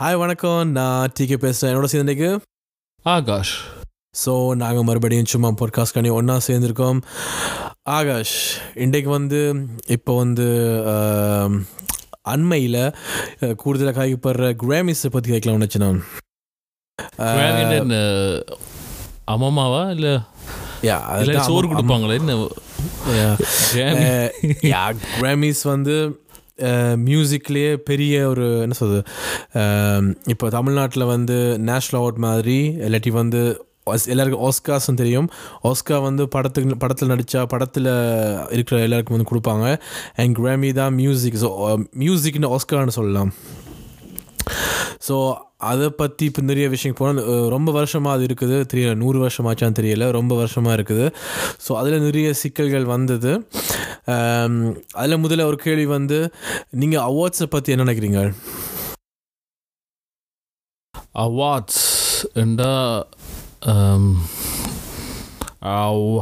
Hi 0.00 0.18
வணக்கம். 0.20 0.68
நான் 0.76 1.12
decay 1.16 1.36
பேசுகிறேன் 1.36 1.72
என்னோட 1.72 1.88
சேர்ந்துக்கு 1.92 2.28
ஆகாஷ். 3.02 3.52
ஸோ 4.22 4.32
நாங்கள் 4.60 4.86
மறுபடியும் 4.88 5.28
சும்மா 5.32 5.48
பாட்காஸ்ட் 5.58 5.94
பண்ணி 5.96 6.10
ஒன்றா 6.18 6.36
சேர்ந்துருக்கோம். 6.46 7.00
ஆகாஷ் 7.96 8.36
இன்றைக்கு 8.84 9.10
வந்து 9.10 9.40
இப்போ 9.86 10.12
வந்து 10.16 10.46
அண்மையில் 12.34 12.78
கூடுதலாக 13.56 13.94
காய்க்கப்படுற 13.98 14.48
கிராமிஸை 14.62 15.10
பற்றி 15.10 15.34
கேட்கலாம்னு 15.34 15.66
வச்சு 15.66 15.82
நான். 15.84 16.00
என்ன 17.80 18.00
அம்மாவா 19.36 19.82
இல்லை 19.96 20.14
யா 20.88 20.98
இல்லை 21.20 21.36
சோறு 21.50 21.66
கொடுப்பாங்களே? 21.68 22.18
என்ன 23.84 24.08
கிராமிஸ் 25.18 25.62
வந்து 25.74 25.96
மியூசிக்லேயே 27.08 27.72
பெரிய 27.90 28.28
ஒரு 28.28 28.46
என்ன 28.66 28.76
சொல்றது 28.82 29.02
இப்போ 30.34 30.48
தமிழ்நாட்டில் 30.58 31.10
வந்து 31.14 31.38
நேஷ்னல் 31.70 31.98
அவார்ட் 32.00 32.22
மாதிரி 32.28 32.60
இல்லாட்டி 32.86 33.12
வந்து 33.22 33.42
எல்லாருக்கும் 34.12 34.44
ஆஸ்கார்ஸ்னு 34.48 35.00
தெரியும். 35.00 35.28
ஆஸ்கார் 35.68 36.04
வந்து 36.08 36.24
படத்துக்கு 36.34 36.76
படத்தில் 36.82 37.12
நடித்தா 37.12 37.40
படத்தில் 37.54 37.88
இருக்கிற 38.56 38.76
எல்லாருக்கும் 38.86 39.16
வந்து 39.16 39.30
கொடுப்பாங்க. 39.30 39.66
அண்ட் 40.16 40.36
கிராமி 40.40 40.70
தான் 40.80 40.94
மியூசிக் 41.00 41.40
ஸோ 41.44 41.50
மியூசிக்னு 42.04 42.50
ஆஸ்கார்னு 42.56 42.96
சொல்லலாம். 42.98 43.32
ஸோ 45.06 45.16
அதை 45.70 45.88
பற்றி 46.00 46.24
இப்போ 46.28 46.42
நிறைய 46.50 46.66
விஷயம் 46.74 46.96
போனால் 46.98 47.48
ரொம்ப 47.54 47.70
வருஷமாக 47.78 48.16
அது 48.16 48.24
இருக்குது. 48.28 48.56
தெரியல 48.72 48.92
நூறு 49.02 49.18
வருஷமாச்சான்னு 49.24 49.78
தெரியல 49.80 50.06
ரொம்ப 50.18 50.32
வருஷமாக 50.40 50.76
இருக்குது. 50.78 51.06
ஸோ 51.64 51.70
அதில் 51.80 52.04
நிறைய 52.06 52.28
சிக்கல்கள் 52.42 52.86
வந்தது. 52.94 53.32
அதில் 55.00 55.22
முதல்ல 55.24 55.48
ஒரு 55.50 55.58
கேள்வி 55.66 55.86
வந்து 55.96 56.18
நீங்கள் 56.82 57.04
அவார்ட்ஸை 57.10 57.48
பற்றி 57.54 57.74
என்ன 57.74 57.86
நினைக்கிறீங்க? 57.86 58.22
அவார்ட்ஸ் 61.26 61.82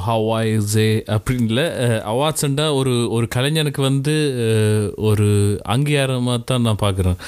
ஹவாய் 0.06 0.52
ஜே 0.72 0.86
அப்படின்ல 1.16 1.60
அவார்ட்ஸ்ண்டா 2.12 2.64
ஒரு 2.78 2.94
ஒரு 3.16 3.26
கலைஞனுக்கு 3.34 3.82
வந்து 3.90 4.14
ஒரு 5.08 5.28
அங்கீகாரமாக 5.74 6.40
தான் 6.50 6.66
நான் 6.68 6.82
பார்க்குறேன் 6.84 7.18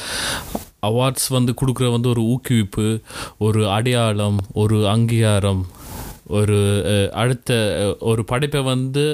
அவார்ட்ஸ் 0.83 1.29
வந்து 1.37 1.55
கொடுக்குற 1.61 1.89
வந்து 1.93 2.09
ஒரு 2.15 2.23
ஊக்குவிப்பு 2.33 2.87
ஒரு 3.47 3.63
அடையாளம் 3.77 4.39
ஒரு 4.63 4.79
அங்கீகாரம் 4.95 5.63
ஒரு 6.39 6.59
அடுத்த 7.23 7.51
ஒரு 8.11 8.23
படைப்பை 8.25 8.61
வந்து 8.73 9.05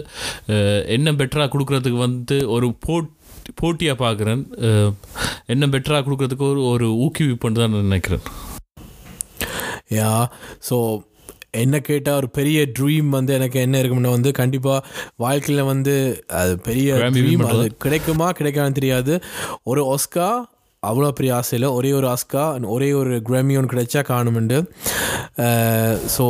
என்ன 0.97 1.13
பெட்டராக 1.21 1.51
கொடுக்குறதுக்கு 1.53 2.01
வந்து 2.09 2.39
ஒரு 2.57 2.69
போட் 2.87 3.11
போட்டியாக 3.61 4.03
பார்க்குறேன் 4.05 4.43
என்ன 5.53 5.65
பெட்டராக 5.75 6.03
கொடுக்குறதுக்கு 6.07 6.47
ஒரு 6.53 6.63
ஒரு 6.73 6.87
ஊக்குவிப்புன்னு 7.05 7.61
தான் 7.61 7.73
நான் 7.75 7.87
நினைக்கிறேன். 7.89 8.25
யா 9.99 10.13
ஸோ 10.69 10.77
என்ன 11.63 11.77
கேட்டால் 11.81 12.19
ஒரு 12.21 12.29
பெரிய 12.39 12.59
ட்ரீம் 12.79 13.09
வந்து 13.09 13.33
எனக்கு 13.39 13.59
என்ன 13.67 13.77
இருக்கும்னா 13.83 14.11
வந்து 14.17 14.31
கண்டிப்பாக 14.41 14.81
வாழ்க்கையில் 15.25 15.71
வந்து 15.73 15.95
அது 16.41 16.53
பெரிய 16.69 16.97
ட்ரீம் 17.17 17.45
அது. 17.51 17.67
கிடைக்குமா 17.85 18.29
கிடைக்கான்னு 18.39 18.79
தெரியாது. 18.81 19.15
ஒரு 19.71 19.85
ஒஸ்கா 19.95 20.29
அவ்வளோ 20.91 21.11
பெரிய 21.19 21.35
ஆசையில் 21.41 21.69
ஒரே 21.77 21.93
ஒரு 21.99 22.09
ஆஸ்கா 22.15 22.45
ஒரே 22.77 22.89
ஒரு 23.03 23.15
கிராமியோன் 23.29 23.71
கிடைச்சா 23.75 24.03
காணுமெண்டு. 24.13 24.59
ஸோ 26.17 26.25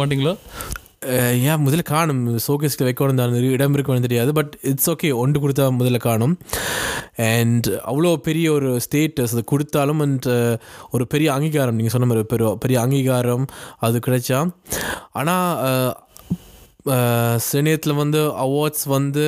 மாட்டீங்களா? 0.00 0.34
ஏன் 1.48 1.62
முதல்ல 1.64 1.82
காணும். 1.94 2.20
ஷோகேஸ்க்கு 2.44 2.86
வைக்கணும் 2.88 3.18
தான் 3.20 3.34
இடம் 3.56 3.74
இருக்குன்னு 3.76 4.06
தெரியாது. 4.06 4.30
பட் 4.38 4.52
இட்ஸ் 4.70 4.88
ஓகே 4.92 5.08
ஒன்று 5.22 5.42
கொடுத்தா 5.42 5.64
முதல்ல 5.80 5.98
காணும். 6.06 6.34
அண்ட் 7.32 7.66
அவ்வளோ 7.90 8.12
பெரிய 8.28 8.46
ஒரு 8.58 8.70
ஸ்டேட்டஸ் 8.84 9.34
அது 9.34 9.42
கொடுத்தாலும் 9.52 10.00
அண்ட் 10.04 10.28
ஒரு 10.94 11.06
பெரிய 11.14 11.28
அங்கீகாரம். 11.34 11.76
நீங்கள் 11.78 11.94
சொன்ன 11.94 12.08
மாதிரி 12.10 12.26
பெரிய 12.32 12.54
பெரிய 12.64 12.78
அங்கீகாரம் 12.84 13.44
அது 13.88 13.98
கிடைச்சா. 14.06 14.40
ஆனால் 15.20 15.52
சில 17.46 17.60
நேரத்தில் 17.66 18.00
வந்து 18.02 18.20
அவார்ட்ஸ் 18.46 18.86
வந்து 18.96 19.24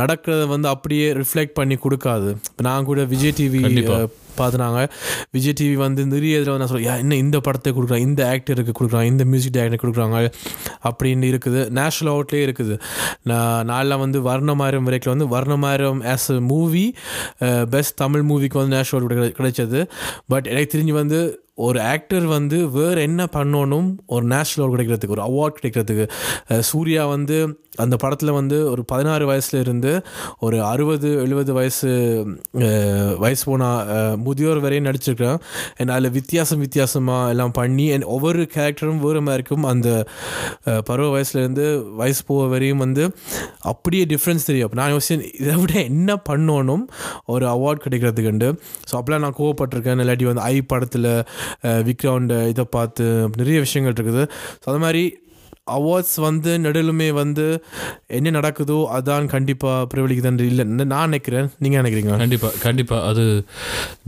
நடக்கிறத 0.00 0.46
வந்து 0.54 0.68
அப்படியே 0.74 1.06
ரிஃப்ளெக்ட் 1.20 1.58
பண்ணி 1.58 1.78
கொடுக்காது. 1.84 2.30
நான் 2.68 2.88
கூட 2.90 3.04
விஜய் 3.12 3.36
டிவி. 3.40 3.62
பார்த்துனாங்க. 4.38 4.80
விஜய் 5.34 5.54
டிவி 5.60 5.74
வந்து 5.74 6.02
நிறைய 6.06 6.40
இதில் 6.40 6.60
நான் 6.60 6.70
சொல்ல 6.72 6.96
என்ன 7.02 7.16
இந்த 7.22 7.38
படத்தை 7.46 7.70
கொடுக்குறாங்க? 7.72 8.06
இந்த 8.10 8.22
ஆக்டருக்கு 8.32 8.72
கொடுக்குறாங்க? 8.78 9.08
இந்த 9.14 9.24
மியூசிக் 9.32 9.54
டைரக்டர் 9.56 9.82
கொடுக்குறாங்க? 9.82 10.20
அப்படின்னு 10.88 11.28
இருக்குது. 11.32 11.60
நேஷ்னல் 11.78 12.10
அவார்ட்லேயே 12.12 12.44
இருக்குது. 12.48 12.76
நான் 13.30 13.66
நாளில் 13.72 14.00
வந்து 14.04 14.20
வர்ணமாயிரம் 14.30 14.88
வரைக்கும் 14.88 15.14
வந்து 15.14 15.28
Vaaranam Aayiram 15.36 16.00
as 16.14 16.28
a 16.36 16.38
movie 16.52 16.86
best 17.74 17.96
Tamil 18.02 18.24
மூவிக்கு 18.30 18.60
வந்து 18.62 18.76
நேஷ்னல் 18.76 18.98
அவார்டு 19.00 19.36
கிடைச்சது. 19.40 19.82
பட் 20.34 20.48
எனக்கு 20.54 20.72
தெரிஞ்சு 20.76 20.96
வந்து 21.02 21.20
ஒரு 21.60 21.80
ஆக்டர் 21.92 22.26
வந்து 22.26 22.58
வேறு 22.70 23.00
என்ன 23.02 23.22
பண்ணணும்? 23.32 23.88
ஒரு 24.06 24.24
நேஷ்னல் 24.26 24.66
அவார்டு 24.66 24.74
கிடைக்கிறதுக்கு 24.74 25.14
ஒரு 25.16 25.24
அவார்ட் 25.28 25.60
கிடைக்கிறதுக்கு 25.62 26.04
சூர்யா 26.60 27.06
வந்து 27.06 27.38
அந்த 27.84 27.94
படத்தில் 28.02 28.32
வந்து 28.38 28.56
ஒரு 28.70 28.82
பதினாறு 28.92 29.24
வயசுல 29.30 29.58
இருந்து 29.64 29.92
ஒரு 30.46 30.56
அறுபது 30.70 31.08
எழுபது 31.24 31.52
வயசு 31.58 31.90
வயசு 33.24 33.44
போனால் 33.50 34.16
முதியோர் 34.24 34.60
வரையும் 34.64 34.86
நடிச்சிருக்கிறேன். 34.88 35.38
அண்ட் 35.78 35.92
அதில் 35.94 36.14
வித்தியாசம் 36.18 36.62
வித்தியாசமாக 36.64 37.30
எல்லாம் 37.34 37.54
பண்ணி 37.60 37.86
அண்ட் 37.94 38.06
ஒவ்வொரு 38.14 38.42
கேரக்டரும் 38.56 39.00
வேறு 39.04 39.22
மாதிரி 39.26 39.38
இருக்கும். 39.40 39.66
அந்த 39.72 39.88
பருவ 40.88 41.08
வயசுலேருந்து 41.16 41.66
வயசு 42.02 42.22
போக 42.30 42.48
வரையும் 42.54 42.82
வந்து 42.84 43.06
அப்படியே 43.72 44.04
டிஃப்ரென்ஸ் 44.14 44.48
தெரியும். 44.48 44.68
அப்போ 44.68 44.80
நான் 44.82 44.92
யோசிச்சேன் 44.96 45.24
இதை 45.42 45.56
விட 45.62 45.74
என்ன 45.92 46.18
பண்ணணும் 46.30 46.84
ஒரு 47.34 47.46
அவார்ட் 47.54 47.84
கிடைக்கிறதுக்குண்டு. 47.86 48.50
ஸோ 48.88 48.94
அப்போலாம் 49.00 49.24
நான் 49.26 49.38
கோவப்பட்டிருக்கேன். 49.40 50.04
இல்லாட்டி 50.04 50.28
வந்து 50.32 50.46
ஐ 50.52 50.56
படத்தில் 50.72 51.10
விக்ரவுண்ட் 51.90 52.36
இதை 52.52 52.66
பார்த்து 52.78 53.04
நிறைய 53.40 53.58
விஷயங்கள் 53.66 53.96
இருக்குது. 53.96 54.24
ஸோ 54.62 54.66
அது 54.72 54.80
மாதிரி 54.86 55.04
அவார்ட்ஸ் 55.76 56.16
வந்து 56.26 56.52
நடுலுமே 56.66 57.08
வந்து 57.20 57.46
என்ன 58.18 58.32
நடக்குதோ 58.38 58.78
அதான் 58.96 59.26
கண்டிப்பாக 59.34 59.88
பிரபலிக்குதான் 59.92 60.40
இல்லை 60.46 60.64
நான் 60.92 61.08
நினைக்கிறேன். 61.10 61.50
நீங்கள் 61.58 61.80
நினைக்கிறீங்க 61.80 62.16
கண்டிப்பாக 62.24 62.62
கண்டிப்பாக 62.66 63.08
அது 63.10 63.26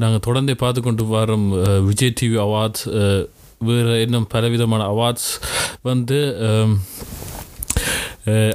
நாங்கள் 0.02 0.24
தொடர்ந்தே 0.26 0.56
பார்த்து 0.64 0.82
கொண்டு 0.82 1.06
வரோம் 1.14 1.46
விஜய் 1.88 2.16
டிவி 2.20 2.38
அவார்ட்ஸ் 2.46 2.84
வேறு 3.68 3.96
இன்னும் 4.04 4.30
பலவிதமான 4.34 4.82
அவார்ட்ஸ் 4.92 5.30
வந்து 5.90 6.20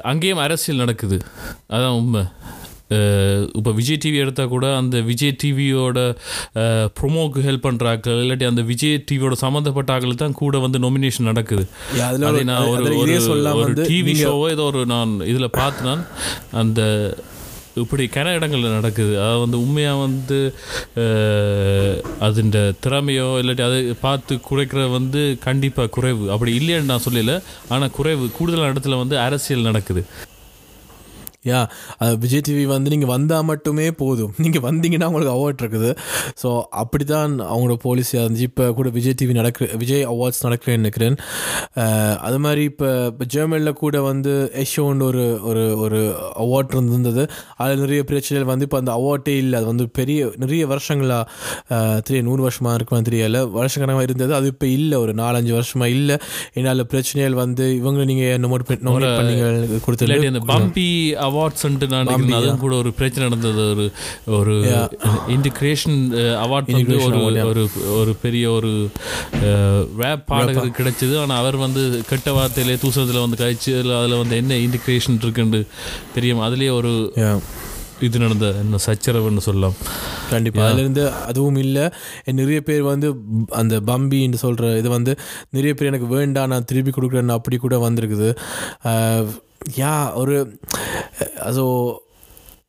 அங்கேயும் 0.09 0.41
அரசியல் 0.43 0.81
நடக்குது. 0.81 1.17
அதான் 1.69 1.95
உண்மை. 2.01 2.21
இப்போ 3.57 3.71
விஜய் 3.79 4.01
டிவி 4.03 4.17
எடுத்தால் 4.23 4.51
கூட 4.55 4.65
அந்த 4.81 4.97
விஜய் 5.09 5.35
டிவியோட 5.43 5.99
ப்ரொமோக்கு 6.99 7.39
ஹெல்ப் 7.47 7.65
பண்ணுறாக்கள் 7.67 8.19
இல்லாட்டி 8.23 8.45
அந்த 8.51 8.63
விஜய் 8.71 8.97
டிவியோட 9.09 9.37
சம்மந்தப்பட்ட 9.45 9.95
ஆக்கள் 9.95 10.21
தான் 10.23 10.37
கூட 10.41 10.57
வந்து 10.65 10.79
நொமினேஷன் 10.85 11.29
நடக்குது. 11.31 11.65
அதில் 12.09 12.27
அதை 12.31 12.43
நான் 12.51 12.69
ஒரு 13.61 13.73
டிவி 13.89 14.13
ஷோவோ 14.23 14.45
ஏதோ 14.57 14.65
ஒரு 14.71 14.83
நான் 14.93 15.13
இதில் 15.31 15.55
பார்த்து 15.61 15.89
நான் 15.89 16.05
அந்த 16.61 16.81
இப்படி 17.81 18.03
கன 18.13 18.27
இடங்களில் 18.37 18.75
நடக்குது. 18.75 19.11
அதாவது 19.21 19.41
வந்து 19.43 19.57
உண்மையாக 19.63 19.97
வந்து 20.05 20.37
அதுண்ட 22.27 22.57
திறமையோ 22.83 23.27
இல்லாட்டி 23.41 23.63
அதை 23.67 23.81
பார்த்து 24.05 24.35
குறைக்கிற 24.47 24.85
வந்து 24.95 25.21
கண்டிப்பாக 25.45 25.91
குறைவு. 25.97 26.23
அப்படி 26.35 26.53
இல்லைன்னு 26.59 26.91
நான் 26.93 27.05
சொல்லல. 27.07 27.35
ஆனால் 27.73 27.93
குறைவு. 27.97 28.25
கூடுதலான 28.37 28.73
இடத்துல 28.73 28.97
வந்து 29.03 29.17
அரசியல் 29.25 29.69
நடக்குது. 29.69 30.03
யா 31.47 31.59
அது 31.99 32.13
விஜய் 32.23 32.43
டிவி 32.45 32.63
வந்து 32.71 32.91
நீங்கள் 32.93 33.11
வந்தால் 33.11 33.45
மட்டுமே 33.49 33.87
போதும். 33.99 34.31
நீங்கள் 34.45 34.63
வந்தீங்கன்னா 34.65 35.07
உங்களுக்கு 35.09 35.33
அவார்ட் 35.35 35.61
இருக்குது. 35.63 35.91
ஸோ 36.41 36.49
அப்படி 36.81 37.03
தான் 37.07 37.33
அவங்களோட 37.47 37.77
பாலிசியாக 37.83 38.23
இருந்துச்சு. 38.23 38.47
இப்போ 38.49 38.65
கூட 38.77 38.89
விஜய் 38.95 39.17
டிவி 39.19 39.33
நடக்க 39.37 39.53
விஜய் 39.81 40.05
அவார்ட்ஸ் 40.11 40.43
நடக்கிறேன்னு 40.45 40.83
நினைக்கிறேன். 40.83 41.17
அஹ், 41.81 42.15
அது 42.27 42.39
மாதிரி 42.43 42.63
இப்போ 42.69 42.83
இப்போ 43.11 43.25
ஜெர்மனியில் 43.33 43.55
கூட 43.81 43.97
வந்து 44.07 44.33
எஷோன்னு 44.63 45.05
ஒரு 45.07 45.23
ஒரு 45.49 45.63
ஒரு 45.83 46.01
அவார்ட் 46.43 46.73
இருந்தது 46.75 47.23
அதில் 47.59 47.83
நிறைய 47.83 48.01
பிரச்சனைகள் 48.09 48.49
வந்து 48.51 48.67
இப்போ 48.67 48.79
அந்த 48.79 48.91
அவார்ட்டே 48.97 49.35
இல்லை. 49.41 49.55
அது 49.59 49.67
வந்து 49.71 49.87
பெரிய 49.97 50.15
நிறைய 50.43 50.63
வருஷங்களாக 50.71 51.75
தெரிய 52.07 52.21
நூறு 52.27 52.41
வருஷமாக 52.45 52.77
இருக்குமான்னு 52.77 53.09
தெரியல. 53.09 53.25
வருஷக்கணக்காக 53.57 54.07
இருந்தது. 54.07 54.33
அது 54.37 54.47
இப்போ 54.53 54.67
இல்லை. 54.75 54.97
ஒரு 55.03 55.13
நாலஞ்சு 55.19 55.53
வருஷமாக 55.57 55.95
இல்லை. 55.95 56.15
என்னால் 56.57 56.85
பிரச்சனைகள் 56.91 57.37
வந்து 57.41 57.65
இவங்க 57.79 58.01
நீங்கள் 58.05 58.25
நோட் 58.45 58.65
பண்ணீங்க 59.17 59.45
கொடுத்து 59.85 60.05
பம்பி 60.51 60.87
அவார்ட்ஸ்ன்ட்டு 61.37 61.89
நான் 61.89 62.07
அதுவும் 62.07 62.57
கூட 62.57 62.75
ஒரு 62.75 62.91
பிரச்சனை 62.93 63.29
நடந்தது. 63.29 63.63
ஒரு 63.65 63.85
ஒரு 64.37 64.55
இன்டிகிரேஷன் 65.35 65.99
அவார்ட் 66.43 66.71
வந்து 66.71 66.75
Integration 66.77 67.23
ஒரு. 67.27 67.47
ஒரு 67.49 67.63
ஒரு 67.99 68.13
பெரிய 68.21 68.45
ஒரு 68.51 68.71
ரேப் 70.01 70.25
பாடகருக்கு 70.31 70.79
கிடைச்சது. 70.81 71.15
ஆனால் 71.21 71.39
அவர் 71.43 71.57
வந்து 71.65 71.83
கெட்ட 72.09 72.27
வார்த்தையிலே 72.37 72.77
தூசணத்தில் 72.83 73.23
வந்து 73.25 73.41
கழிச்சு 73.43 73.73
அதில் 73.99 74.21
வந்து 74.23 74.35
என்ன 74.41 74.53
இன்டிகிரேஷன் 74.65 75.21
இருக்குன்னு 75.21 75.61
தெரியும். 76.15 76.43
அதுலேயே 76.47 76.73
ஒரு. 76.79 76.93
இது 78.05 78.19
நடந்த 78.19 78.47
என்ன 78.61 78.79
சச்சரவுன்னு 78.85 79.43
சொல்லலாம். 79.47 79.75
கண்டிப்பாக 80.29 80.65
அதுலேருந்து 80.69 81.03
அதுவும் 81.29 81.59
இல்லை 81.63 81.85
நிறைய 82.39 82.59
பேர் 82.61 82.81
வந்து 82.81 83.07
அந்த 83.61 83.75
பம்பின்னு 83.89 84.39
சொல்கிற 84.43 84.71
இது 84.77 84.89
வந்து 84.89 85.13
நிறைய 85.49 85.73
பேர் 85.73 85.91
எனக்கு 85.91 86.09
வேண்டாம் 86.15 86.51
நான் 86.53 86.67
திருப்பி 86.71 86.91
கொடுக்குறேன்னு 86.91 87.37
அப்படி 87.37 87.57
கூட 87.57 87.77
வந்திருக்குது. 87.87 88.29
யா 89.81 89.93
ஒரு 90.13 90.35
அசோ 91.49 91.65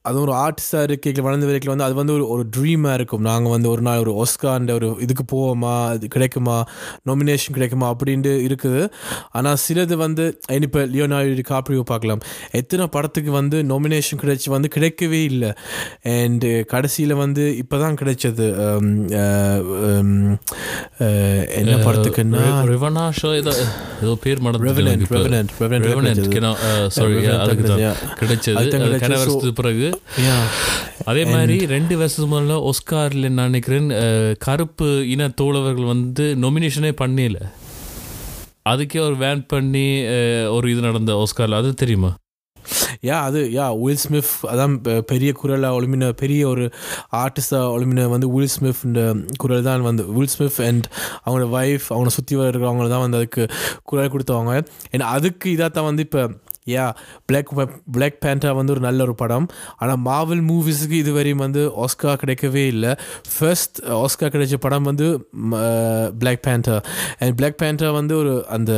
அது 0.05 0.21
ஒரு 0.21 0.33
ஆர்டிஸ்டாக 0.33 0.83
இருக்க 0.83 1.21
வளர்ந்த 1.21 1.47
வரைக்கும் 1.47 1.73
வந்து 1.73 1.85
அது 1.85 1.95
வந்து 1.95 2.13
ஒரு 2.13 2.29
ஒரு 2.29 2.49
ட்ரீமாக 2.57 2.95
இருக்கும். 2.95 3.21
நாங்கள் 3.21 3.51
வந்து 3.51 3.71
ஒரு 3.71 3.83
நாள் 3.83 3.99
ஒரு 3.99 4.25
ஒஸ்கார்ன்ற 4.25 4.73
ஒரு 4.73 4.97
இதுக்கு 5.01 5.25
போவோமா 5.37 5.87
அது 5.87 6.09
கிடைக்குமா 6.09 6.65
நாமினேஷன் 7.09 7.53
கிடைக்குமா 7.53 7.95
அப்படின்ட்டு 7.95 8.49
இருக்குது. 8.49 8.89
ஆனால் 9.31 9.57
சிலது 9.69 9.95
வந்து 9.95 10.41
இப்போ 10.49 10.87
லியோனார்டோ 10.87 11.43
காப்ரியோ 11.43 11.81
பார்க்கலாம். 11.81 12.21
எத்தனை 12.51 12.87
படத்துக்கு 12.87 13.31
வந்து 13.31 13.63
நாமினேஷன் 13.63 14.21
கிடைச்சி 14.23 14.51
வந்து 14.51 14.69
கிடைக்கவே 14.77 15.25
இல்லை. 15.25 15.53
அண்டு 16.05 16.65
கடைசியில் 16.65 17.15
வந்து 17.15 17.57
இப்போ 17.57 17.79
தான் 17.79 17.95
கிடைச்சது 17.95 18.47
um, 18.59 19.07
uh, 19.11 19.59
um, 19.99 20.39
uh, 21.01 21.43
என்ன 21.51 21.77
படத்துக்குன்னா? 21.77 22.65
ரிவனா 22.73 23.11
ஷோ 23.23 23.37
ஏதோ 23.37 23.55
ஏதோ 24.03 24.15
பேர் 24.21 24.39
Revenant 24.39 24.89
அதுக்கு 24.89 26.41
தான். 26.41 26.57
கிடைச்சது. 26.81 27.35
அதுதான் 27.35 27.41
அது 27.41 27.57
கிடைச்சது. 28.21 28.99
கன 28.99 29.09
வருஷத்துக்கு 29.09 29.53
பிறகு. 29.53 29.98
அதே 31.11 31.23
மாதிரி 31.33 31.57
ரெண்டு 31.75 31.95
வருஷத்துக்கு 32.01 32.33
முதல்ல 32.35 32.57
ஒஸ்கார்ல 32.71 33.31
நான் 33.37 33.51
நினைக்கிறேன் 33.53 33.89
கருப்பு 34.47 34.89
இன 35.15 35.29
தோழவர்கள் 35.41 35.93
வந்து 35.95 36.27
நொமினேஷனே 36.45 36.93
பண்ணல. 37.03 37.41
அதுக்கே 38.73 39.03
ஒரு 39.09 39.17
வேன் 39.25 39.45
பண்ணி 39.53 39.87
ஒரு 40.57 40.67
இது 40.73 40.81
நடந்த 40.89 41.13
ஒஸ்கார்ல 41.25 41.61
அது 41.63 41.71
தெரியுமா? 41.83 42.11
யா 43.09 43.17
அது 43.27 43.41
யா 43.57 43.67
வில் 43.83 44.01
ஸ்மித் 44.03 44.33
அதான் 44.53 44.75
பெரிய 45.11 45.31
குரலாக 45.41 45.77
ஒளிமின 45.79 46.09
பெரிய 46.23 46.41
ஒரு 46.53 46.65
ஆர்டிஸ்டாக 47.21 47.69
ஒளிமின 47.75 48.07
வந்து 48.15 48.29
வில் 48.35 48.53
ஸ்மித் 48.55 48.83
குரல் 49.43 49.67
தான் 49.69 49.87
வந்து. 49.89 50.05
வில் 50.17 50.33
ஸ்மித் 50.35 50.61
அண்ட் 50.69 50.87
அவங்களோட 51.25 51.49
ஒய்ஃப் 51.61 51.87
அவங்கள 51.95 52.13
சுற்றி 52.17 52.37
இருக்கிறவங்க 52.37 52.89
தான் 52.95 53.05
வந்து 53.05 53.21
அதுக்கு 53.21 53.45
குரல் 53.91 54.13
கொடுத்தவங்க. 54.15 54.55
ஏன்னா 54.95 55.09
அதுக்கு 55.17 55.57
இதாக 55.57 55.71
தான் 55.79 55.89
வந்து 55.91 56.05
இப்போ 56.09 56.23
யா 56.75 56.87
பிளாக் 57.29 57.53
பிளாக் 57.97 58.19
பேண்டா 58.25 58.53
வந்து 58.61 58.75
ஒரு 58.77 58.83
நல்ல 58.87 59.03
ஒரு 59.09 59.15
படம். 59.23 59.47
ஆனால் 59.81 60.01
மாவல் 60.09 60.43
மூவிஸுக்கு 60.51 60.97
இதுவரையும் 61.05 61.45
வந்து 61.47 61.63
ஆஸ்கா 61.85 62.15
கிடைக்கவே 62.25 62.65
இல்லை. 62.75 62.95
ஃபர்ஸ்ட் 63.35 63.79
ஆஸ்கா 64.03 64.29
கிடைச்ச 64.35 64.59
படம் 64.67 64.89
வந்து 64.91 65.09
Black 66.23 66.45
Panther 66.49 66.77
and 67.21 67.37
Black 67.41 67.61
Panther 67.65 67.91
வந்து 68.01 68.17
ஒரு 68.23 68.35
அந்த 68.57 68.73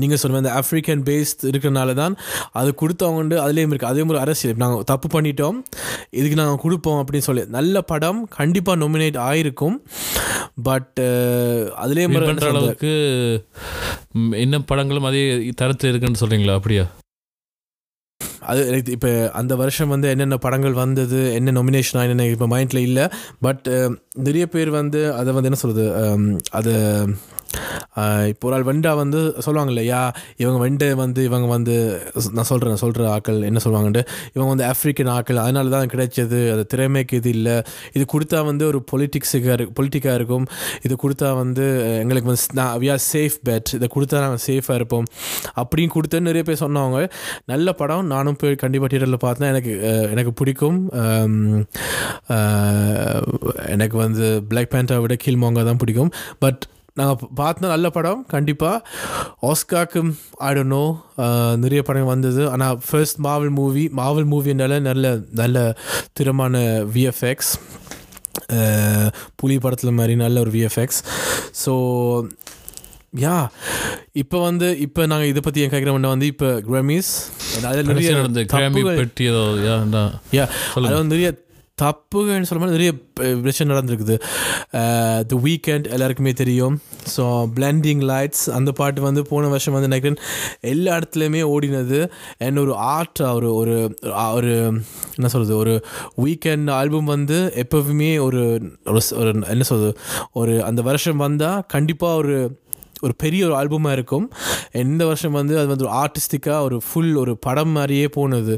நீங்கள் 0.00 0.18
சொல்லுங்கள் 0.20 0.44
இந்த 0.44 0.52
ஆஃப்ரிக்கன் 0.60 1.00
பேஸ்ட் 1.06 1.42
இருக்கிறனால 1.50 1.94
தான் 2.00 2.14
அது 2.58 2.70
கொடுத்தவங்க 2.82 3.38
அதுலேயும் 3.44 3.72
இருக்குது 3.72 3.90
அதே 3.92 4.02
மாதிரி 4.06 4.20
அரசியல். 4.24 4.60
நாங்கள் 4.62 4.84
தப்பு 4.90 5.08
பண்ணிட்டோம் 5.14 5.56
இதுக்கு 6.18 6.38
நாங்கள் 6.40 6.62
கொடுப்போம் 6.64 7.00
அப்படின்னு 7.00 7.26
சொல்லி. 7.28 7.44
நல்ல 7.56 7.82
படம் 7.90 8.20
கண்டிப்பாக 8.38 8.80
நொமினேட் 8.82 9.18
ஆயிருக்கும். 9.28 9.76
பட் 10.68 11.00
அதுலேயே 11.82 12.06
அளவுக்கு 12.50 12.92
என்ன 14.14 14.36
இன்னும் 14.36 14.64
படங்களும் 14.64 15.04
அதே 15.04 15.22
தரத்தில் 15.50 15.90
இருக்குன்னு 15.90 16.20
சொல்கிறீங்களா 16.20 16.54
அப்படியா? 16.54 16.84
அது 18.50 18.60
எனக்கு 18.70 18.94
இப்போ 18.96 19.10
அந்த 19.40 19.52
வருஷம் 19.62 19.92
வந்து 19.94 20.10
என்னென்ன 20.14 20.38
படங்கள் 20.46 20.80
வந்தது 20.82 21.20
என்ன 21.38 21.54
நொமினேஷன் 21.58 22.02
என்னென்ன 22.04 22.28
இப்போ 22.36 22.48
மைண்டில் 22.54 22.86
இல்லை. 22.88 23.06
பட் 23.46 23.66
நிறைய 24.28 24.46
பேர் 24.54 24.72
வந்து 24.80 25.02
அதை 25.18 25.30
வந்து 25.36 25.50
என்ன 25.52 25.60
சொல்கிறது 25.64 25.86
அது 26.60 26.74
இப்போ 28.30 28.44
ஒரு 28.48 28.54
ஆள் 28.56 28.66
வெண்டா 28.68 28.90
வந்து 29.00 29.20
சொல்லுவாங்க 29.44 29.72
இல்லையா 29.72 30.00
இவங்க 30.42 30.58
வெண்டை 30.64 30.88
வந்து 31.00 31.20
இவங்க 31.28 31.46
வந்து 31.54 31.74
நான் 32.36 32.48
சொல்கிறேன் 32.50 32.80
சொல்கிற 32.82 33.06
ஆக்கள் 33.14 33.38
என்ன 33.48 33.60
சொல்லுவாங்கன்ட்டு 33.64 34.02
இவங்க 34.34 34.48
வந்து 34.52 34.66
ஆஃப்ரிக்கன் 34.68 35.10
ஆக்கள் 35.14 35.40
அதனால 35.44 35.70
தான் 35.74 35.90
கிடைச்சது 35.92 36.38
அது 36.52 36.62
திறமைக்கு 36.72 37.18
இது 37.20 37.30
இல்லை. 37.36 37.56
இது 37.96 38.04
கொடுத்தா 38.12 38.40
வந்து 38.50 38.64
ஒரு 38.70 38.80
பொலிட்டிக்ஸுக்காக 38.92 39.56
இருக்கு 39.58 39.74
பொலிட்டிக்காக 39.78 40.14
இருக்கும். 40.20 40.46
இது 40.86 40.96
கொடுத்தா 41.04 41.30
வந்து 41.42 41.64
எங்களுக்கு 42.02 42.30
வந்து 42.30 42.56
நான் 42.60 42.72
வி 42.82 42.90
ஆர் 42.94 43.02
சேஃப் 43.12 43.38
பெட் 43.48 43.72
இதை 43.78 43.88
கொடுத்தா 43.96 44.22
நாங்கள் 44.26 44.44
சேஃபாக 44.48 44.78
இருப்போம். 44.80 45.08
அப்படின்னு 45.62 45.94
கொடுத்து 45.96 46.20
நிறைய 46.28 46.44
பேர் 46.50 46.62
சொன்னவங்க. 46.64 47.02
நல்ல 47.54 47.74
படம் 47.82 48.06
நானும் 48.14 48.29
போய் 48.40 48.60
கண்டிப்பாக 48.62 48.88
தியேட்டரில் 48.92 49.24
பார்த்தேன். 49.26 49.50
எனக்கு 49.52 49.72
எனக்கு 50.12 50.32
பிடிக்கும். 50.40 50.78
எனக்கு 53.74 53.96
வந்து 54.04 54.26
பிளாக் 54.50 54.72
பேண்டா 54.74 54.98
விட 55.04 55.16
கீழ்மோங்க 55.24 55.64
தான் 55.70 55.80
பிடிக்கும். 55.82 56.12
பட் 56.44 56.62
நாங்கள் 56.98 57.28
பார்த்த 57.38 57.72
நல்ல 57.72 57.88
படம் 57.96 58.22
கண்டிப்பாக 58.32 58.84
ஆஸ்காக்கு 59.50 60.00
ஆடணும் 60.46 60.92
நிறைய 61.64 61.80
படம் 61.88 62.10
வந்தது. 62.12 62.42
ஆனால் 62.54 62.78
ஃபர்ஸ்ட் 62.88 63.20
மாவல் 63.26 63.52
மூவி 63.58 63.84
மாவல் 64.00 64.28
மூவினால 64.32 64.80
நல்ல 64.88 65.14
நல்ல 65.42 65.58
திறமான 66.18 66.62
விஎஃப்எக்ஸ் 66.96 67.52
புலி 69.40 69.56
படத்தில் 69.64 69.98
மாதிரி 69.98 70.14
நல்ல 70.24 70.40
ஒரு 70.44 70.52
விஎஃப்எக்ஸ் 70.56 71.00
ஸோ 71.64 71.72
யா 73.24 73.36
இப்போ 74.14 74.40
வந்து 74.40 74.78
இப்போ 74.78 75.06
நாங்கள் 75.06 75.28
இதை 75.28 75.40
பற்றி 75.40 75.60
ஏன் 75.60 75.70
கேட்குறோம்னா 75.70 76.06
வந்து 76.06 76.26
இப்போ 76.26 76.60
கிராமிஸ் 76.60 77.10
அதில் 77.64 77.86
நிறைய 77.86 78.10
நடந்த 78.12 78.42
கிராமி 78.44 78.82
பெட்டி 78.92 79.24
ஏதோ 79.24 79.44
யா. 80.32 80.44
அது 80.78 80.94
வந்து 80.94 81.14
நிறைய 81.14 81.30
தப்புகள்னு 81.78 82.42
சொல்ல 82.42 82.64
மாதிரி 82.64 82.76
நிறைய 82.76 82.92
ப- 83.14 83.28
விஷயம் 83.40 83.70
நடந்திருக்குது. 83.72 84.16
தி 85.26 85.36
வீக்கெண்ட் 85.36 85.88
எல்லாருக்குமே 85.88 86.32
தெரியும். 86.32 86.74
ஸோ 87.16 87.22
பிளெண்டிங் 87.54 88.02
லைட்ஸ் 88.06 88.50
அந்த 88.50 88.72
பாட்டு 88.72 89.00
வந்து 89.00 89.26
போன 89.26 89.48
வருஷம் 89.48 89.72
வந்து 89.72 89.88
நினைக்கிறேன் 89.88 90.18
எல்லா 90.60 90.96
இடத்துலையுமே 90.96 91.42
ஓடினது. 91.50 92.00
அண்ட் 92.38 92.58
ஒரு 92.58 92.74
ஆர்ட் 92.90 93.22
ஒரு 93.30 93.54
ஒரு 93.54 93.76
ஒரு 94.32 94.52
என்ன 95.14 95.28
சொல்கிறது 95.28 95.56
ஒரு 95.56 95.74
வீக்கெண்ட் 96.22 96.70
ஆல்பம் 96.70 97.04
வந்து 97.06 97.38
எப்போவுமே 97.56 98.20
ஒரு 98.20 98.42
ஒரு 99.14 99.30
என்ன 99.48 99.62
சொல்கிறது 99.62 99.92
ஒரு 100.32 100.64
அந்த 100.64 100.82
வருஷம் 100.82 101.16
வந்தால் 101.16 101.64
கண்டிப்பாக 101.68 102.16
ஒரு 102.16 102.36
ஒரு 103.06 103.14
பெரிய 103.22 103.40
ஒரு 103.48 103.54
ஆல்பமாக 103.60 103.96
இருக்கும். 103.98 104.26
இந்த 104.84 105.02
வருஷம் 105.10 105.36
வந்து 105.38 105.54
அது 105.60 105.68
வந்து 105.72 105.86
ஒரு 105.86 105.94
ஆர்டிஸ்டிக்காக 106.02 106.60
ஒரு 106.68 106.76
ஃபுல் 106.86 107.14
ஒரு 107.22 107.32
படம் 107.46 107.72
மாதிரியே 107.76 108.06
போனது. 108.16 108.54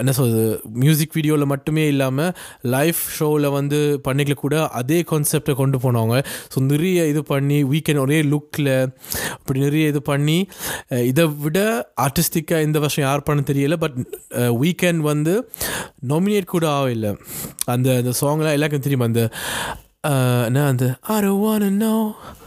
என்ன 0.00 0.12
சொல்றது 0.18 0.44
மியூசிக் 0.84 1.16
வீடியோவில் 1.18 1.50
மட்டுமே 1.54 1.84
இல்லாமல் 1.92 2.32
லைவ் 2.74 3.00
ஷோவில் 3.18 3.48
வந்து 3.58 3.80
பண்ணிக்கல 4.08 4.36
கூட 4.44 4.56
அதே 4.80 4.98
கான்செப்டை 5.10 5.54
கொண்டு 5.62 5.78
போனவங்க. 5.84 6.18
ஸோ 6.54 6.60
நிறைய 6.72 7.06
இது 7.12 7.22
பண்ணி 7.32 7.58
வீக்கெண்ட் 7.72 8.04
ஒரே 8.06 8.18
லுக்கில் 8.32 8.74
அப்படி 9.38 9.58
நிறைய 9.66 9.92
இது 9.94 10.02
பண்ணி 10.10 10.38
இதை 11.12 11.26
விட 11.44 11.58
ஆர்டிஸ்டிக்காக 12.06 12.66
இந்த 12.68 12.78
வருஷம் 12.84 13.06
யார் 13.08 13.26
பண்ண 13.28 13.42
தெரியல. 13.52 13.76
பட் 13.84 13.96
வீக்கெண்ட் 14.62 15.02
வந்து 15.10 15.34
நாமினேட் 16.12 16.52
கூட 16.54 16.66
ஆகல 16.78 17.08
அந்த 17.72 17.88
அந்த 18.00 18.12
சாங்லாம் 18.20 18.56
எல்லாருக்கும் 18.56 18.86
தெரியுமா? 18.86 19.08
அந்த 19.10 19.22
என்ன 20.48 20.66
அந்த 20.72 20.86
ஆர் 21.14 21.30
ஒன் 21.50 21.50
wanna 21.62 22.41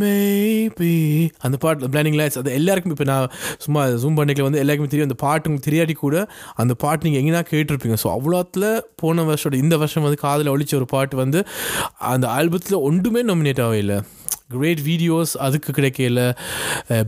மேபி 0.00 0.92
அந்த 1.44 1.56
பாட்டு 1.62 1.88
பிளானிங் 1.88 2.18
லைட்ஸ் 2.18 2.38
அது 2.40 2.52
எல்லாருக்கும் 2.58 2.94
இப்போ 2.94 3.04
நான் 3.04 3.26
சும்மா 3.58 3.80
ஜூம் 4.02 4.18
பண்ணிக்கல 4.18 4.46
வந்து 4.48 4.60
எல்லாருக்குமே 4.62 4.90
தெரியும். 4.92 5.08
அந்த 5.10 5.18
பாட்டு 5.24 5.48
உங்களுக்கு 5.48 5.68
தெரியாட்டி 5.70 5.94
கூட 6.04 6.16
அந்த 6.54 6.74
பாட்டு 6.84 7.06
நீங்கள் 7.06 7.22
எங்கேனா 7.22 7.42
கேட்டிருப்பீங்க. 7.52 7.98
ஸோ 8.04 8.10
அவ்வளோத்தில் 8.16 8.68
போன 9.02 9.24
வருஷம் 9.30 9.60
இந்த 9.64 9.76
வருஷம் 9.82 10.02
வந்து 10.02 10.20
காதில் 10.26 10.52
ஒழிச்ச 10.54 10.74
ஒரு 10.74 10.88
பாட்டு 10.94 11.16
வந்து 11.16 11.40
அந்த 12.14 12.28
ஆல்பத்தில் 12.38 12.84
ஒன்றுமே 12.88 13.22
நாமினேட் 13.30 13.62
ஆகவே 13.66 13.78
இல்லை. 13.78 13.98
கிரேட் 14.54 14.82
வீடியோஸ் 14.90 15.32
அதுக்கு 15.46 15.70
கிடைக்கல. 15.78 16.20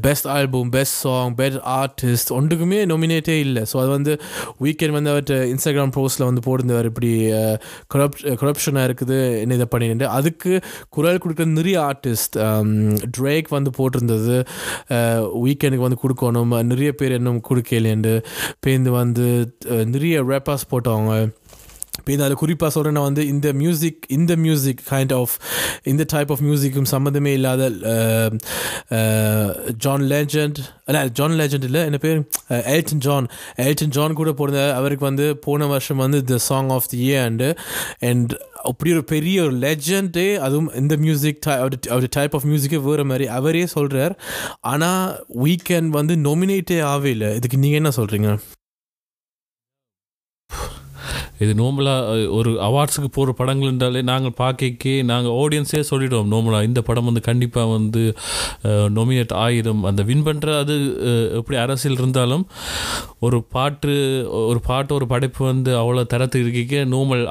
Best 0.06 0.28
album 0.36 0.70
best 0.76 0.98
song 1.04 1.34
best 1.40 1.60
artist 1.78 2.32
ஒன்றுக்குமே 2.38 2.80
நொமினேட்டே 2.92 3.36
இல்லை. 3.46 3.62
ஸோ 3.70 3.78
அது 3.82 3.90
வந்து 3.96 4.14
வீக்கெண்ட் 4.64 4.96
வந்து 4.98 5.12
அவர்கிட்ட 5.12 5.36
இன்ஸ்டாகிராம் 5.52 5.94
போஸ்ட்டில் 5.98 6.26
வந்து 6.30 6.44
போட்டிருந்தவர் 6.46 6.90
இப்படி 6.92 7.12
கரப்ட் 7.94 8.24
கரப்ஷனாக 8.42 8.88
இருக்குது. 8.90 9.18
என்ன 9.42 9.58
இதை 9.60 9.68
பண்ணிட்டு 9.74 10.08
அதுக்கு 10.18 10.52
குரல் 10.96 11.22
கொடுக்குற 11.24 11.48
நிறைய 11.58 11.78
ஆர்டிஸ்ட் 11.90 12.36
ட்ரேக் 13.18 13.48
வந்து 13.56 13.72
போட்டிருந்தது. 13.78 14.36
வீக்கெண்டுக்கு 15.46 15.86
வந்து 15.88 16.02
கொடுக்கணும். 16.04 16.52
நிறைய 16.72 16.90
பேர் 17.00 17.16
இன்னும் 17.18 17.40
கொடுக்கலேண்டு 17.48 18.12
பேருந்து 18.64 18.90
வந்து 19.00 19.26
நிறைய 19.94 20.22
ரேப்பர்ஸ் 20.30 20.70
போட்டவங்க. 20.72 21.14
இப்போ 21.98 22.12
இதில் 22.12 22.40
குறிப்பாக 22.42 22.70
சொல்கிறேன்னா 22.74 23.02
வந்து 23.08 23.22
இந்த 23.32 23.48
மியூசிக் 23.60 24.00
இந்த 24.16 24.32
மியூசிக் 24.44 24.80
கைண்ட் 24.90 25.12
ஆஃப் 25.18 25.34
இந்த 25.90 26.02
டைப் 26.12 26.30
ஆஃப் 26.32 26.42
மியூசிக்கும் 26.48 26.88
சம்மந்தமே 26.92 27.32
இல்லாத 27.38 27.68
ஜான் 29.84 30.04
லேஜண்ட் 30.12 30.58
அல்ல 30.86 31.02
ஜான் 31.18 31.36
லேஜண்ட் 31.40 31.66
இல்லை 31.68 31.82
என்ன 31.88 31.98
பேர்? 32.06 32.18
எல்டன் 32.74 33.02
ஜான் 33.06 33.28
எல்டன் 33.66 33.94
ஜான் 33.96 34.18
கூட 34.20 34.32
போன 34.32 34.64
அவருக்கு 34.80 35.04
வந்து 35.10 35.26
போன 35.46 35.66
வருஷம் 35.66 36.02
வந்து 36.04 36.20
the 36.32 36.38
song 36.48 36.72
of 36.76 36.88
the 36.92 36.98
year 37.06 37.24
and 37.28 37.48
and 38.10 38.34
அப்படி 38.70 38.92
ஒரு 38.96 39.04
பெரிய 39.04 39.36
ஒரு 39.46 39.56
லெஜண்டே 39.64 40.28
அதுவும் 40.46 40.70
இந்த 40.82 40.96
மியூசிக் 40.96 41.48
அவர் 41.96 42.08
டைப் 42.18 42.36
ஆஃப் 42.38 42.46
மியூசிக்கே 42.50 42.80
வேறு 42.88 43.04
மாதிரி 43.12 43.28
அவரே 43.38 43.66
சொல்கிறார் 43.76 44.16
ஆனால் 44.72 45.26
வீக்கெண்ட் 45.44 45.90
வந்து 45.98 46.16
நொமினேட்டே 46.26 46.78
ஆகவே 46.90 47.10
இல்லை. 47.16 47.30
இதுக்கு 47.40 47.62
நீங்கள் 47.64 47.82
என்ன 47.82 47.92
சொல்கிறீங்க 48.00 48.30
இது 51.38 51.52
நோம்பலாக 51.54 52.02
ஒரு 52.30 52.50
அவார்ட்ஸுக்கு 52.62 53.08
போகிற 53.10 53.32
படங்கள் 53.32 53.68
என்றாலே 53.68 54.02
நாங்கள் 54.02 54.36
பார்க்கக்கே 54.38 55.02
நாங்கள் 55.04 55.32
ஆடியன்ஸே 55.34 55.80
சொல்லிவிடுவோம் 55.90 56.30
நோம்பலாக 56.30 56.64
இந்த 56.64 56.80
படம் 56.82 57.04
வந்து 57.04 57.20
கண்டிப்பாக 57.20 57.70
வந்து 57.70 58.02
நொமினேட் 58.94 59.34
ஆகிடும் 59.40 59.82
அந்த 59.82 60.02
வின் 60.02 60.24
பண்ணுற 60.24 60.58
அது 60.58 60.76
எப்படி 61.32 61.58
அரசியல் 61.58 61.96
இருந்தாலும் 61.96 62.44
ஒரு 63.20 63.42
பாட்டு 63.50 63.92
ஒரு 64.44 64.60
பாட்டு 64.60 64.94
ஒரு 64.94 65.06
படைப்பு 65.06 65.44
வந்து 65.44 65.70
அவ்வளோ 65.76 66.06
தரத்துக்கு 66.06 66.52
இருக்க 66.52 66.84
நோமல் 66.88 67.24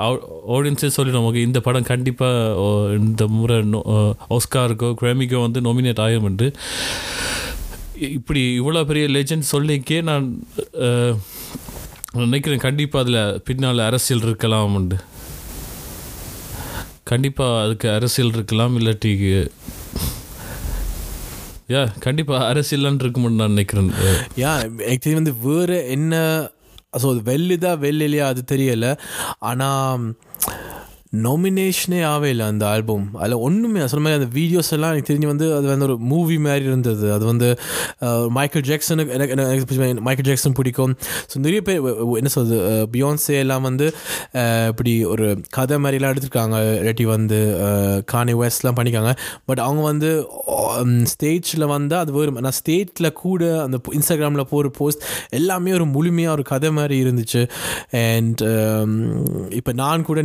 ஆடியன்ஸே 0.51 0.88
சொல்லிவிடுவோம் 0.98 1.29
ஓகே 1.29 1.43
இந்த 1.43 1.60
படம் 1.62 1.83
கண்டிப்பாக 1.83 2.67
இந்த 3.00 3.27
முறை 3.33 3.57
நோ- 3.69 3.86
அஹ், 3.93 4.13
வந்து 5.41 5.62
நொமினேட் 5.62 6.01
ஆகும் 6.01 6.25
என்று. 6.25 6.48
இப்படி 8.10 8.60
இவ்வளோ 8.60 8.86
பெரிய 8.86 9.07
லெஜண்ட் 9.10 9.51
சொல்லிக்கே 9.51 10.01
நான் 10.01 10.25
நினைக்கிறேன் 12.13 12.60
கண்டிப்பாக 12.60 13.03
அதில் 13.05 13.41
பின்னால் 13.46 13.79
அரசியல் 13.79 14.22
இருக்கலாம் 14.22 14.74
உண்டு. 14.74 14.98
கண்டிப்பாக 17.03 17.63
அதுக்கு 17.63 17.88
அரசியல் 17.91 18.32
இருக்கலாம் 18.32 18.75
இல்லாட்டி 18.79 19.12
யா 21.70 21.82
கண்டிப்பாக 22.00 22.48
அரசியலான் 22.53 23.00
இருக்கும்னு 23.03 23.39
நான் 23.39 23.55
நினைக்கிறேன். 23.55 23.91
யா 24.38 24.51
ஆக்சுவலி 24.91 25.13
வந்து 25.13 25.34
வேறு 25.39 25.89
என்ன 25.89 26.15
ஸோ 27.01 27.05
அது 27.13 27.22
வெல்லுதா 27.29 28.22
அது 28.27 28.43
தெரியல. 28.51 29.00
ஆனால் 29.39 30.15
நாமினேஷனே 31.13 32.00
ஆவே 32.08 32.29
இல்லை 32.29 32.46
அந்த 32.48 32.63
ஆல்பம் 32.67 33.03
அதில் 33.20 33.36
ஒன்றுமே 33.43 33.82
சொன்ன 33.86 34.03
மாதிரி 34.03 34.20
அந்த 34.20 34.29
வீடியோஸ் 34.34 34.72
எல்லாம் 34.75 34.91
எனக்கு 34.91 35.10
தெரிஞ்சு 35.10 35.27
வந்து 35.27 35.48
அது 35.53 35.67
வந்து 35.67 35.86
ஒரு 35.88 35.98
மூவி 36.10 36.38
மாதிரி 36.43 36.65
இருந்தது. 36.65 37.05
அது 37.13 37.25
வந்து 37.25 37.50
மைக்கேல் 38.36 38.65
ஜாக்சனுக்கு 38.67 39.13
எனக்கு 39.15 39.34
எனக்கு 39.38 39.75
எனக்கு 39.77 40.05
மைக்கேல் 40.08 40.27
ஜாக்சன் 40.29 40.55
பிடிக்கும். 40.58 40.93
ஸோ 41.29 41.41
நிறைய 41.43 41.62
பேர் 41.63 41.79
என்ன 42.17 42.32
சொல்றது 42.34 42.58
அஹ், 42.70 42.88
பியான்சே 42.93 43.36
எல்லாம் 43.39 43.65
வந்து 43.67 43.88
இப்படி 44.72 44.93
ஒரு 45.08 45.27
கதை 45.51 45.77
மாதிரிலாம் 45.79 46.13
எடுத்திருக்காங்க. 46.13 46.50
இல்லாட்டி 46.79 47.05
வந்து 47.12 47.39
கானி 48.08 48.36
வெஸ்ட்லாம் 48.39 48.77
பண்ணிக்காங்க 48.77 49.13
பட் 49.46 49.63
அவங்க 49.63 49.84
வந்து 49.86 50.12
ஸ்டேஜில் 51.12 51.67
வந்து 51.72 51.96
அது 51.98 52.17
ஒரு 52.17 52.36
நான் 52.41 52.58
ஸ்டேட்டில் 52.60 53.12
கூட 53.20 53.32
அந்த 53.63 53.77
இன்ஸ்டாகிராமில் 53.98 54.50
போகிற 54.50 54.72
போஸ்ட் 54.77 55.03
எல்லாமே 55.34 55.74
ஒரு 55.74 55.88
முழுமையாக 55.93 56.36
ஒரு 56.36 56.46
கதை 56.50 56.72
மாதிரி 56.74 56.98
இருந்துச்சு. 57.03 57.43
அண்ட் 58.03 58.43
இப்போ 59.55 59.72
நான் 59.79 60.05
கூட 60.05 60.20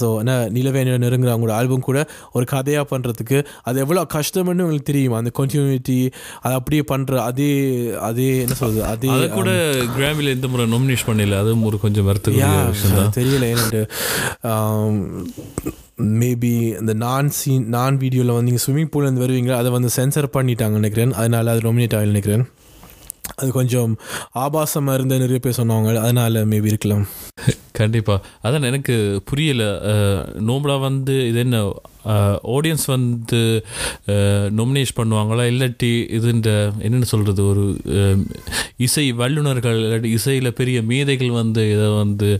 ஸோ 0.00 0.08
என்ன 0.30 0.38
நிலவேணி 0.56 0.96
நெருங்குற 1.04 1.32
அவங்களோட 1.34 1.54
ஆல்பம் 1.58 1.86
கூட 1.88 1.98
ஒரு 2.36 2.44
கதையாக 2.54 2.84
பண்ணுறதுக்கு 2.92 3.38
அது 3.68 3.82
எவ்வளோ 3.84 4.06
கஷ்டம்னு 4.16 4.64
உங்களுக்கு 4.66 4.90
தெரியும்? 4.92 5.16
அந்த 5.20 5.30
கண்டினியூட்டி 5.38 5.98
அதை 6.44 6.54
அப்படியே 6.60 6.82
பண்ணுற 6.92 7.14
அதே 7.28 7.50
அதே 8.08 8.28
என்ன 8.44 8.56
சொல்றது 8.62 8.82
அதே 8.92 9.28
கூட 9.36 9.50
கிராமியில் 9.98 10.34
எந்த 10.36 10.48
முறை 10.52 10.66
நாமினேஷன் 10.74 11.10
பண்ணல. 11.10 11.38
அதுவும் 11.42 11.66
ஒரு 11.70 11.78
கொஞ்சம் 11.84 12.08
தான் 12.10 13.16
தெரியல. 13.20 13.44
ஏன்னு 13.54 13.82
மேபி 16.20 16.52
இந்த 16.80 16.92
நான் 17.04 17.28
சீன் 17.38 17.66
நான் 17.74 17.96
வீடியோவில் 18.02 18.34
வந்து 18.34 18.48
நீங்கள் 18.48 18.64
ஸ்விம்மிங் 18.64 18.90
பூல்லேருந்து 18.92 19.24
வருவீங்க 19.24 19.52
அதை 19.60 19.70
வந்து 19.74 19.90
சென்சர் 19.96 20.34
பண்ணிட்டாங்க 20.36 20.80
நினைக்கிறேன். 20.82 21.12
அதனால் 21.20 21.52
அது 21.54 21.66
நாமினேட் 21.66 21.96
ஆகல 21.98 22.12
நினைக்கிறேன். 22.14 22.44
அது 23.38 23.48
கொஞ்சம் 23.58 23.92
ஆபாசமாக 24.44 24.96
இருந்த 24.98 25.18
நிறைய 25.24 25.40
பேர் 25.44 25.58
சொன்னவங்க 25.60 25.90
அதனால் 26.06 26.38
மேபி 26.52 26.72
இருக்கலாம். 26.72 27.04
கண்டிப்பாக 27.78 28.24
அதான் 28.46 28.68
எனக்கு 28.70 28.94
புரியலை. 29.30 29.68
நோம்பலா 30.48 30.76
வந்து 30.88 31.14
இது 31.28 31.38
என்ன 31.44 31.58
ஆடியன்ஸ் 32.54 32.86
வந்து 32.94 33.40
நொமினேஷ் 34.58 34.96
பண்ணுவாங்களா? 34.98 35.44
இல்லாட்டி 35.52 35.90
இதுன்ற 36.18 36.50
என்னென்னு 36.86 37.10
சொல்கிறது 37.12 37.42
ஒரு 37.50 37.64
இசை 38.86 39.06
வல்லுநர்கள் 39.20 39.78
இல்லாட்டி 39.84 40.10
இசையில் 40.18 40.58
பெரிய 40.60 40.80
மேதைகள் 40.90 41.38
வந்து 41.40 41.64
இதை 41.74 41.88
வந்து 42.02 42.30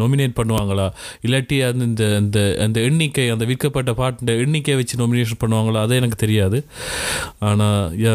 நொமினேட் 0.00 0.38
பண்ணுவாங்களா? 0.38 0.86
இல்லாட்டி 1.26 1.58
அந்த 1.68 1.84
இந்த 1.90 2.04
இந்த 2.22 2.40
அந்த 2.64 2.78
எண்ணிக்கை 2.88 3.26
அந்த 3.34 3.44
விற்கப்பட்ட 3.50 3.92
பாட்டு 4.00 4.40
எண்ணிக்கையை 4.44 4.78
வச்சு 4.80 5.00
நொமினேஷன் 5.02 5.42
பண்ணுவாங்களா? 5.44 5.82
அதே 5.86 6.00
எனக்கு 6.02 6.18
தெரியாது. 6.24 6.60
ஆனால் 7.50 7.96
யா 8.06 8.14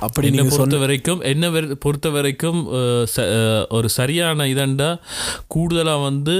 அப்படி 0.00 0.26
என்னை 0.26 0.44
பொறுத்த 0.48 0.76
வரைக்கும் 0.76 1.20
என்ன 1.22 1.50
பொறுத்த 1.78 2.08
வரைக்கும் 2.10 2.60
ஒரு 3.68 3.88
சரியான 3.88 4.46
இதண்டா 4.46 4.90
கூடுதலாக 5.46 6.02
வந்து 6.02 6.36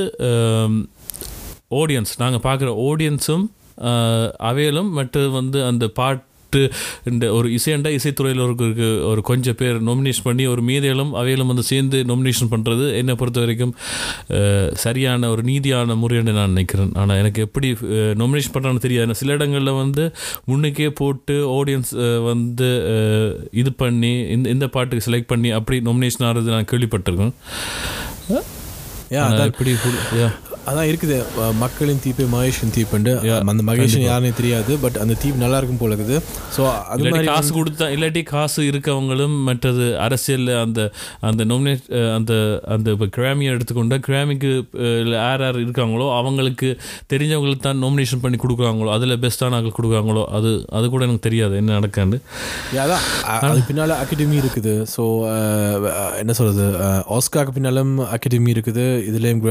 ஆடியன்ஸ் 1.76 2.12
நாங்கள் 2.16 2.44
பார்க்குற 2.44 2.70
ஆடியன்ஸும் 2.88 3.46
அவையலும் 4.42 4.90
மற்றது 4.90 5.30
வந்து 5.30 5.58
அந்த 5.64 5.84
பாட்டு 6.50 6.72
இந்த 7.10 7.32
ஒரு 7.32 7.48
இசையண்டா 7.48 7.98
இசைத்துறையில் 7.98 8.40
ஒரு 8.40 8.54
ஒரு- 8.54 9.20
கொஞ்சம் 9.20 9.54
பேர் 9.54 9.82
நாமினேஷன் 9.82 10.22
பண்ணி 10.22 10.46
ஒரு 10.46 10.62
மீதிகளும் 10.62 11.14
அவையிலும் 11.14 11.46
வந்து 11.46 11.62
சேர்ந்து 11.62 12.02
நாமினேஷன் 12.02 12.50
பண்ணுறது 12.50 12.96
என்னை 12.96 13.14
பொறுத்த 13.14 13.40
வரைக்கும் 13.40 13.74
சரியான 14.74 15.30
ஒரு 15.30 15.42
நீதியான 15.42 15.96
முறைன்னு 15.96 16.32
நான் 16.32 16.46
நினைக்கிறேன். 16.46 16.90
ஆனால் 16.94 17.16
எனக்கு 17.16 17.42
எப்படி 17.42 17.72
நாமினேஷன் 17.92 18.54
பண்ணுறான்னு 18.54 18.78
தெரியாது. 18.78 19.14
சில 19.14 19.32
இடங்களில் 19.32 19.70
வந்து 19.70 20.14
முன்னுக்கே 20.48 20.88
போட்டு 20.88 21.64
ஆடியன்ஸ் 21.64 22.24
வந்து 22.24 22.68
இது 23.52 23.72
பண்ணி 23.72 24.18
இந்த 24.18 24.48
இந்த 24.48 24.68
பாட்டுக்கு 24.68 25.10
செலக்ட் 25.10 25.24
பண்ணி 25.26 25.50
அப்படி 25.50 25.78
நாமினேஷன் 25.78 26.24
ஆகிறது 26.24 26.50
நான் 26.50 26.64
கேள்விப்பட்டிருக்கேன். 26.64 27.32
எப்படி. 29.44 29.70
அதான் 30.70 30.88
இருக்குது. 30.90 31.16
மக்களின் 31.62 32.00
தீப்பு 32.04 32.24
மகேஷின் 32.34 32.72
தீப்புண்டு. 32.76 33.12
அந்த 33.52 33.64
மகேஷன் 33.70 34.04
யாருன்னே 34.08 34.32
தெரியாது 34.40 34.72
பட் 34.84 34.96
அந்த 35.02 35.14
தீப் 35.22 35.42
நல்லா 35.42 35.58
இருக்கும் 35.60 35.80
போல 35.82 35.96
இருக்குது. 35.98 36.18
ஸோ 36.56 36.62
அது 36.92 37.04
மாதிரி 37.12 37.28
காசு 37.30 37.50
கொடுத்தா 37.58 37.88
இல்லாட்டி 37.96 38.22
காசு 38.34 38.60
இருக்கவங்களும் 38.70 39.36
மற்றது 39.48 39.86
அரசியலில் 40.06 40.52
அந்த 40.64 40.80
அந்த 41.28 41.44
நொமினேட் 41.50 41.86
அந்த 42.16 42.32
அந்த 42.76 42.94
இப்போ 42.96 43.08
கிராமியை 43.18 43.50
எடுத்துக்கொண்டா 43.56 43.98
கிராமிக்கு 44.08 44.50
யார் 45.18 45.44
யார் 45.46 45.58
இருக்காங்களோ 45.64 46.06
அவங்களுக்கு 46.20 46.70
தெரிஞ்சவங்களுக்கு 47.12 47.64
தான் 47.68 47.80
நாமினேஷன் 47.84 48.24
பண்ணி 48.24 48.40
கொடுக்குறாங்களோ 48.44 48.90
அதில் 48.96 49.16
பெஸ்ட்டான 49.24 49.58
ஆட்கள் 49.58 49.76
கொடுக்குறாங்களோ 49.78 50.24
அது 50.38 50.50
அது 50.78 50.86
கூட 50.94 51.02
எனக்கு 51.08 51.26
தெரியாது 51.28 51.54
என்ன 51.60 51.74
நடக்கான்னு. 51.78 52.18
அதான். 52.84 53.04
அது 53.50 53.60
பின்னால் 53.70 53.94
அகாடமி 54.02 54.36
இருக்குது. 54.42 54.74
ஸோ 54.94 55.02
என்ன 56.22 56.32
சொல்கிறது 56.40 56.66
ஆஸ்காக்கு 57.16 57.54
பின்னாலும் 57.56 57.94
அகாடமி 58.16 58.50
இருக்குது. 58.56 58.86
இதுலேயும் 59.10 59.42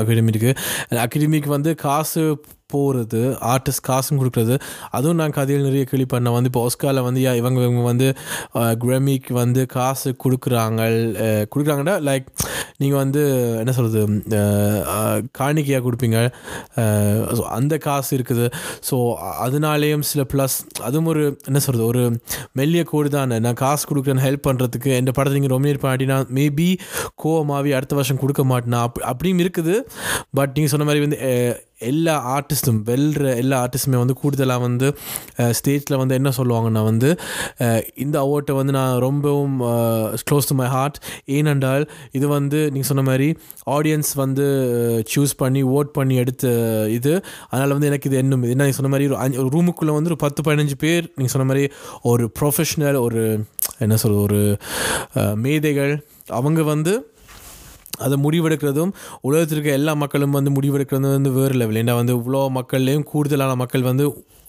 அகாடமி 0.00 0.32
இருக்குது 0.34 0.54
அகாடமிக்கு 0.92 1.48
வந்து 1.48 1.74
காசு 1.74 2.24
போகிறது 2.74 3.22
ஆர்டிஸ்ட் 3.52 3.86
காசும் 3.90 4.20
கொடுக்குறது. 4.20 4.56
அதுவும் 4.96 5.20
நான் 5.22 5.36
கதையில் 5.38 5.66
நிறைய 5.68 5.84
கேள்வி 5.90 6.08
பண்ணேன். 6.14 6.36
வந்து 6.36 6.50
இப்போ 6.52 6.62
ஆஸ்காரில் 6.68 7.06
வந்து 7.08 7.22
இவங்க 7.40 7.60
இவங்க 7.68 7.84
வந்து 7.90 8.08
கிராமிக்கு 8.84 9.32
வந்து 9.42 9.62
காசு 9.76 10.10
கொடுக்குறாங்க 10.24 10.82
கொடுக்குறாங்கன்னா 11.52 11.96
லைக் 12.08 12.26
நீங்கள் 12.82 13.00
வந்து 13.02 13.22
என்ன 13.62 13.72
சொல்கிறது 13.78 14.00
காணிக்கையாக 15.38 15.82
கொடுப்பீங்க. 15.86 16.18
அந்த 17.58 17.74
காசு 17.88 18.10
இருக்குது. 18.18 18.46
ஸோ 18.88 18.96
அதனாலேயும் 19.46 20.04
சில 20.10 20.22
ப்ளஸ் 20.32 20.56
அதுவும் 20.88 21.10
ஒரு 21.12 21.22
என்ன 21.48 21.58
சொல்கிறது 21.66 21.86
ஒரு 21.92 22.02
மெல்லிய 22.60 22.82
கோடு 22.92 23.08
தானே. 23.16 23.36
நான் 23.46 23.60
காசு 23.64 23.84
கொடுக்குறேன்னு 23.90 24.26
ஹெல்ப் 24.26 24.46
பண்ணுறதுக்கு 24.48 24.90
எந்த 25.00 25.10
படத்தை 25.18 25.36
நீங்கள் 25.38 25.54
ரொமினேட் 25.54 25.82
பண்ணிட்டீங்கன்னா 25.84 26.20
மேபி 26.38 26.68
கோவமாவி 27.24 27.72
அடுத்த 27.78 27.94
வருஷம் 28.00 28.20
கொடுக்க 28.22 28.44
மாட்டேனா? 28.52 28.80
அப் 28.88 29.00
அப்படியும் 29.12 29.42
இருக்குது. 29.44 29.76
பட் 30.38 30.54
நீங்கள் 30.56 30.72
சொன்ன 30.74 30.86
மாதிரி 30.88 31.04
வந்து 31.06 31.20
எல்லா 31.84 32.14
ஆர்டிஸ்ட்டும் 32.34 32.80
வெல்ற 32.84 33.36
எல்லா 33.36 33.56
ஆர்டிஸ்ட்டுமே 33.64 33.96
வந்து 33.96 34.14
கூடுதலாக 34.14 34.60
வந்து 34.60 34.88
ஸ்டேஜில் 35.58 35.96
வந்து 35.96 36.14
என்ன 36.14 36.32
சொல்லுவாங்கன்னா 36.36 36.84
வந்து 36.84 37.10
இந்த 37.94 38.16
அவார்ட்டை 38.20 38.54
வந்து 38.54 38.72
நான் 38.72 38.98
ரொம்பவும் 38.98 39.56
க்ளோஸ் 40.30 40.48
டு 40.48 40.54
மை 40.54 40.68
ஹார்ட் 40.68 40.98
ஏனென்றால் 41.24 41.86
இது 42.12 42.28
வந்து 42.28 42.60
நீங்கள் 42.70 42.82
சொன்ன 42.82 43.02
மாதிரி 43.02 43.28
ஆடியன்ஸ் 43.70 44.12
வந்து 44.14 44.46
சூஸ் 45.14 45.34
பண்ணி 45.36 45.64
ஓட் 45.64 45.92
பண்ணி 45.92 46.14
எடுத்த 46.16 46.46
இது. 46.90 47.12
அதனால் 47.50 47.72
வந்து 47.72 47.86
எனக்கு 47.86 48.08
இது 48.08 48.18
என்னும் 48.18 48.42
என்ன 48.42 48.62
நீங்கள் 48.62 48.72
சொன்ன 48.72 48.90
மாதிரி 48.90 49.08
ஒரு 49.10 49.18
அஞ்சு 49.18 49.38
ஒரு 49.38 49.50
ரூமுக்குள்ளே 49.56 49.94
வந்து 49.94 50.10
ஒரு 50.10 50.16
பத்து 50.16 50.42
பதினஞ்சு 50.42 50.76
பேர் 50.78 51.04
நீங்கள் 51.16 51.32
சொன்ன 51.32 51.46
மாதிரி 51.46 51.64
ஒரு 52.02 52.32
ப்ரொஃபஷ்னல் 52.40 53.00
ஒரு 53.00 53.22
என்ன 53.78 53.96
சொல்கிறது 53.96 54.22
ஒரு 54.22 54.40
மேதைகள் 55.34 55.92
அவங்க 56.30 56.62
வந்து 56.62 56.92
அதை 57.98 58.16
முடிவெடுக்கிறதும் 58.18 58.94
உலகத்தில் 59.20 59.56
இருக்க 59.56 59.80
எல்லா 59.80 59.94
மக்களும் 59.94 60.30
வந்து 60.30 60.50
முடிவெடுக்கிறதும் 60.50 61.16
வந்து 61.18 61.30
வேறு 61.30 61.54
லெவல் 61.54 61.80
ஏன்னா 61.82 61.94
வந்து 61.94 62.14
இவ்வளோ 62.20 62.40
மக்கள்லேயும் 62.58 63.08
கூடுதலான 63.12 63.56
மக்கள் 63.56 63.82
வந்து 63.82 64.06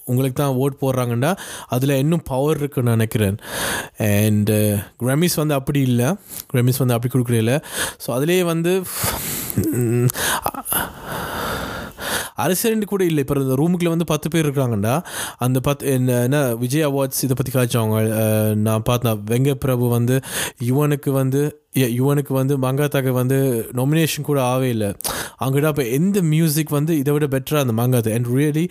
உங்களுக்கு 0.08 0.38
தான் 0.38 0.58
ஓட் 0.64 0.82
போடுறாங்கன்னா 0.82 1.38
அதில் 1.70 2.00
இன்னும் 2.02 2.24
பவர் 2.24 2.60
இருக்குன்னு 2.62 2.96
நினைக்கிறேன். 2.96 3.38
அண்டு 4.08 4.58
கிரமிஸ் 5.02 5.36
uh, 5.36 5.42
வந்து 5.42 5.56
அப்படி 5.60 5.82
இல்லை. 5.82 6.10
கிரமிஸ் 6.52 6.82
வந்து 6.82 6.96
அப்படி 6.96 7.12
கொடுக்குறதில்ல 7.14 7.56
ஸோ 8.04 8.12
அதுலேயே 8.18 8.44
வந்து 8.44 8.74
அரசியல் 12.44 12.92
கூட 12.94 13.04
இல்லை. 13.10 13.22
இப்போ 13.24 13.36
இந்த 13.42 13.56
ரூமுக்குள்ள 13.60 13.92
வந்து 13.94 14.08
பத்து 14.14 14.30
பேர் 14.30 14.46
இருக்கிறாங்கண்டா 14.46 14.96
அந்த 15.40 15.60
பத்து 15.60 15.92
என்ன 15.98 16.22
என்ன 16.28 16.40
விஜய் 16.64 16.88
அவார்ட்ஸ் 16.90 17.24
இதை 17.26 17.36
பற்றி 17.36 17.52
காய்ச்சவங்க 17.58 18.00
நான் 18.68 18.88
பார்த்தேன். 18.90 19.22
வெங்க 19.32 19.54
பிரபு 19.54 19.90
வந்து 19.98 20.22
யுவனுக்கு 20.70 21.12
வந்து 21.12 21.42
யுவனுக்கு 22.00 22.34
வந்து 22.34 22.58
மங்காத்தாக்கு 22.58 23.12
வந்து 23.12 23.38
நொமினேஷன் 23.74 24.28
கூட 24.30 24.40
ஆவே 24.42 24.70
இல்லை. 24.76 24.90
அங்கிட்ட 25.40 25.68
அப்போ 25.68 25.84
எந்த 25.98 26.22
மியூசிக் 26.22 26.70
வந்து 26.70 26.98
இதை 26.98 27.14
விட 27.14 27.26
பெட்டராக 27.26 27.64
அந்த 27.66 27.76
மங்காத்தா 27.82 28.14
அண்ட் 28.14 28.28
ரியலி 28.28 28.66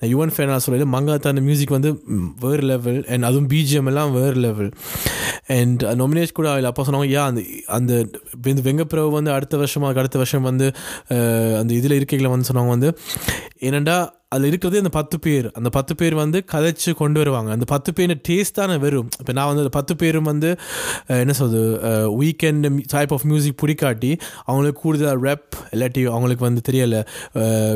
நான் 0.00 0.10
யுவன் 0.10 0.32
ஃபேனாக 0.36 0.60
சொல்லல 0.66 0.88
மங்காத்தா 0.96 1.28
அந்த 1.28 1.40
மியூசிக் 1.40 1.76
வந்து 1.76 1.90
வேறு 2.40 2.62
லெவல் 2.62 3.04
அண்ட் 3.04 3.24
அதுவும் 3.24 3.48
பிஜிஎம் 3.48 3.86
எல்லாம் 3.86 4.12
வேறு 4.12 4.36
லெவல் 4.40 4.70
அண்ட் 5.46 5.82
நொமினேஷன் 5.84 6.32
கூட 6.32 6.48
ஆகல 6.50 6.70
அப்போ 6.70 6.84
சொன்னாங்க 6.84 7.08
ஏன் 7.16 7.26
அந்த 7.28 7.42
அந்த 7.68 7.92
இந்த 8.46 8.62
வெங்கப்பிரபு 8.68 9.10
வந்து 9.10 9.32
அடுத்த 9.32 9.56
வருஷமாக 9.56 10.00
அடுத்த 10.00 10.18
வருஷம் 10.18 10.42
வந்து 10.42 10.66
அந்த 11.60 11.74
இதில் 11.74 11.96
இருக்கைகளை 12.00 12.30
வந்து 12.30 12.48
சொன்னாங்க 12.50 12.68
வந்து 12.68 12.90
ஏனண்டா 13.60 13.98
அதில் 14.32 14.48
இருக்கிறதே 14.48 14.78
அந்த 14.78 14.90
பத்து 14.90 15.16
பேர். 15.18 15.46
அந்த 15.54 15.68
பத்து 15.68 15.92
பேர் 15.96 16.14
வந்து 16.14 16.38
கதைச்சு 16.52 16.90
கொண்டு 16.92 17.18
வருவாங்க. 17.18 17.50
அந்த 17.50 17.64
பத்து 17.64 17.90
பேர் 17.92 18.12
டேஸ்ட் 18.28 18.50
தானே 18.50 18.76
வரும். 18.76 19.08
இப்போ 19.18 19.32
நான் 19.32 19.48
வந்து 19.48 19.62
அந்த 19.62 19.72
பத்து 19.72 19.96
பேரும் 19.96 20.28
வந்து 20.28 20.50
என்ன 21.16 21.32
சொல்றது 21.32 21.62
வீக்கெண்ட் 22.20 22.66
டைப் 22.92 23.12
ஆஃப் 23.12 23.24
மியூசிக் 23.24 23.58
பிடிக்காட்டி 23.62 24.10
அவங்களுக்கு 24.46 24.80
கூடுதல் 24.80 25.22
ரெப் 25.22 25.56
இல்லாட்டி 25.72 26.04
அவங்களுக்கு 26.10 26.44
வந்து 26.44 26.62
தெரியல 26.68 26.98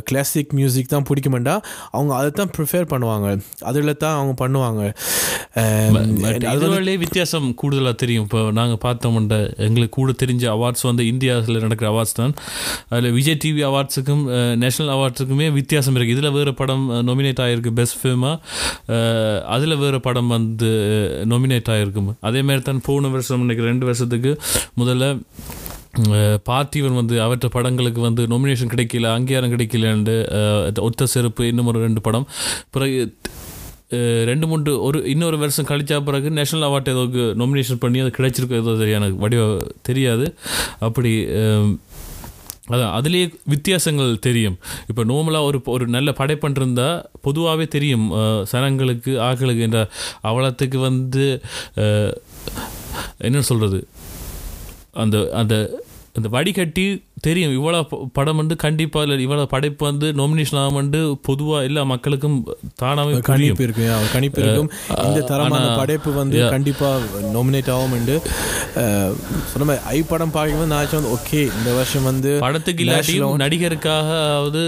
கிளாசிக் 0.04 0.52
மியூசிக் 0.52 0.88
தான் 0.88 1.06
பிடிக்குமெண்டா 1.08 1.56
அவங்க 1.90 2.14
அதை 2.14 2.30
தான் 2.32 2.52
ப்ரிஃபேர் 2.56 2.88
பண்ணுவாங்க. 2.92 3.26
அதில் 3.64 3.96
தான் 3.96 4.16
அவங்க 4.16 4.36
பண்ணுவாங்க. 4.44 4.84
அஹ், 5.56 5.90
பட் 6.22 6.44
அது 6.44 6.46
வந்து 6.46 6.54
இதுவரையிலே 6.58 6.96
வித்தியாசம் 6.98 7.48
கூடுதலாக 7.54 7.96
தெரியும். 7.96 8.24
இப்போ 8.24 8.40
நாங்கள் 8.52 8.82
பார்த்தோம்ன்ற 8.84 9.36
எங்களுக்கு 9.60 9.96
கூட 9.96 10.12
தெரிஞ்ச 10.18 10.44
அவார்ட்ஸ் 10.54 10.86
வந்து 10.86 11.02
இந்தியாவில் 11.06 11.62
நடக்கிற 11.62 11.90
அவார்ட்ஸ் 11.90 12.16
தான். 12.16 12.34
அதில் 12.90 13.12
விஜய் 13.12 13.40
டிவி 13.44 13.64
அவார்ட்ஸுக்கும் 13.66 14.24
நேஷனல் 14.56 14.94
அவார்ட்ஸுக்குமே 14.96 15.48
வித்தியாசம் 15.52 15.72
வித்தியாசம் 15.74 15.96
இருக்குது 15.98 16.16
இதில் 16.16 16.34
வேறு 16.34 16.50
படம் 16.58 16.84
நொமினேட் 17.08 17.40
ஆகிருக்கு 17.44 17.70
பெஸ்ட் 17.78 17.96
ஃபிலிமாக 18.00 18.98
அதில் 19.54 19.80
வேறு 19.80 19.98
படம் 20.06 20.28
வந்து 20.34 20.68
நொமினேட் 21.32 21.70
ஆகிருக்கும் 21.74 22.10
அதேமாதிரி 22.28 22.62
தான் 22.68 22.82
போன 22.88 23.08
வருஷம் 23.14 23.42
இன்னைக்கு 23.44 23.64
ரெண்டு 23.70 23.86
வருஷத்துக்கு 23.88 24.32
முதல்ல 24.80 25.06
பார்த்திவன் 26.48 26.98
வந்து 27.00 27.16
அவற்ற 27.24 27.48
படங்களுக்கு 27.56 28.00
வந்து 28.06 28.22
நொமினேஷன் 28.32 28.72
கிடைக்கல 28.74 29.10
அங்கீகாரம் 29.16 29.54
கிடைக்கலன்ட்டு 29.54 30.16
ஒத்த 30.88 31.08
செருப்பு 31.14 31.48
இன்னும் 31.52 31.70
ஒரு 31.72 31.80
ரெண்டு 31.86 32.02
படம். 32.06 32.26
பிறகு 32.76 33.00
ரெண்டு 34.30 34.46
மூன்று 34.50 34.72
ஒரு 34.86 34.98
இன்னொரு 35.12 35.36
வருஷம் 35.42 35.68
கழிச்சா 35.70 35.98
பிறகு 36.08 36.28
நேஷனல் 36.38 36.66
அவார்ட் 36.68 36.92
ஏதோ 36.94 37.02
நொமினேஷன் 37.42 37.82
பண்ணி 37.84 37.98
அது 38.04 38.12
கிடைச்சிருக்கோ 38.18 38.60
ஏதோ 38.62 38.72
தெரியாது 38.82 39.00
எனக்கு 39.00 39.22
வடிவ 39.24 39.42
தெரியாது. 39.88 40.26
அப்படி 40.88 41.12
அதான் 42.72 42.94
அதுலேயே 42.98 43.26
வித்தியாசங்கள் 43.52 44.12
தெரியும். 44.26 44.56
இப்போ 44.90 45.02
நார்மலாக 45.10 45.48
ஒரு 45.48 45.58
ஒரு 45.74 45.86
நல்ல 45.94 46.10
படைப்பன் 46.20 46.58
இருந்தால் 46.60 47.02
பொதுவாகவே 47.26 47.66
தெரியும். 47.74 48.06
சனங்களுக்கு 48.52 49.12
ஆக்களுக்கு 49.28 49.64
என்ற 49.68 49.80
அவலத்துக்கு 50.30 50.78
வந்து 50.88 51.26
என்ன 53.28 53.42
சொல்கிறது 53.50 53.80
அந்த 55.02 55.16
அந்த 55.40 55.54
அந்த 56.14 56.28
வடிகட்டி 56.28 57.02
தெரியும். 57.20 57.52
இவ்வளோ 57.52 57.78
படம் 58.12 58.36
வந்து 58.36 58.56
கண்டிப்பாக 58.56 59.12
இல்லை 59.12 59.26
இவ்வளோ 59.26 59.44
படைப்பு 59.44 59.86
வந்து 59.86 60.12
நாமினேஷன் 60.12 60.60
ஆகும்னு 60.62 61.14
பொதுவாக 61.22 61.64
எல்லா 61.64 61.82
மக்களுக்கும் 61.82 62.46
தானாகவே 62.74 63.18
கணிப்பு 63.18 63.62
இருக்கு 63.62 63.96
கணிப்பு 64.12 64.42
இருக்கும் 64.42 64.70
இந்த 65.04 65.20
தரமான 65.20 65.76
படைப்பு 65.76 66.12
வந்து 66.12 66.32
Yeah. 66.34 66.48
கண்டிப்பா 66.48 66.96
நோமினேட் 67.34 67.70
ஆகும் 67.70 68.20
சொன்ன 69.46 69.64
மாதிரி 69.64 69.84
ஐ 69.84 70.02
படம் 70.02 70.30
பார்க்கும்போது 70.30 70.66
நான் 70.66 70.86
வந்து 70.92 71.08
ஓகே 71.08 71.56
இந்த 71.58 71.72
வருஷம் 71.72 72.02
வந்து 72.02 72.38
படத்துக்கு 72.40 72.84
இல்லாட்டியும் 72.84 73.24
National- 73.24 73.36
நடிகருக்காகவது 73.36 74.62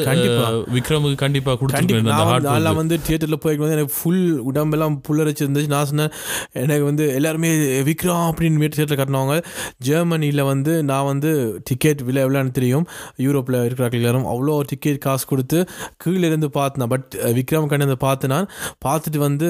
விக்ரமுக்கு 0.74 1.14
கண்டிப்பாக 1.14 1.16
கண்டிப்பா. 1.16 1.52
கொடுத்துருக்கேன் 1.52 2.02
நான் 2.02 2.44
வந்து- 2.44 2.74
வந்து. 2.74 3.00
தியேட்டரில் 3.06 3.36
போயிருக்கும் 3.36 3.72
எனக்கு 3.72 3.94
ஃபுல் 4.02 4.38
உடம்பெல்லாம் 4.38 5.02
புல்லரிச்சு 5.08 5.42
இருந்துச்சு. 5.42 5.66
நான் 5.66 5.86
சொன்னேன் 5.86 6.10
எனக்கு 6.52 6.84
வந்து 6.84 7.14
எல்லாருமே 7.14 7.48
விக்ரம் 7.82 8.30
அப்படின்னு 8.30 8.68
தியேட்டரில் 8.68 9.04
கட்டினவங்க 9.04 9.42
ஜெர்மனியில் 9.78 10.42
வந்து 10.42 10.82
நான் 10.82 11.04
வந்து 11.04 11.32
டிக்கெட் 11.70 12.02
விலை 12.08 12.20
எவ்வளோன்னு 12.24 12.54
தெரியும். 12.58 12.86
யூரோப்பில் 13.26 13.58
இருக்கிறார்கள் 13.66 14.00
எல்லாரும் 14.02 14.28
அவ்வளோ 14.32 14.56
டிக்கெட் 14.72 15.00
காசு 15.06 15.24
கொடுத்து 15.32 15.58
கீழே 16.04 16.24
இருந்து 16.30 16.50
பார்த்தேன் 16.58 16.90
பட் 16.94 17.10
விக்ரம் 17.38 17.70
கண்டு 17.72 17.98
பார்த்து 18.06 18.32
நான் 18.34 18.48
பார்த்துட்டு 18.86 19.20
வந்து 19.26 19.48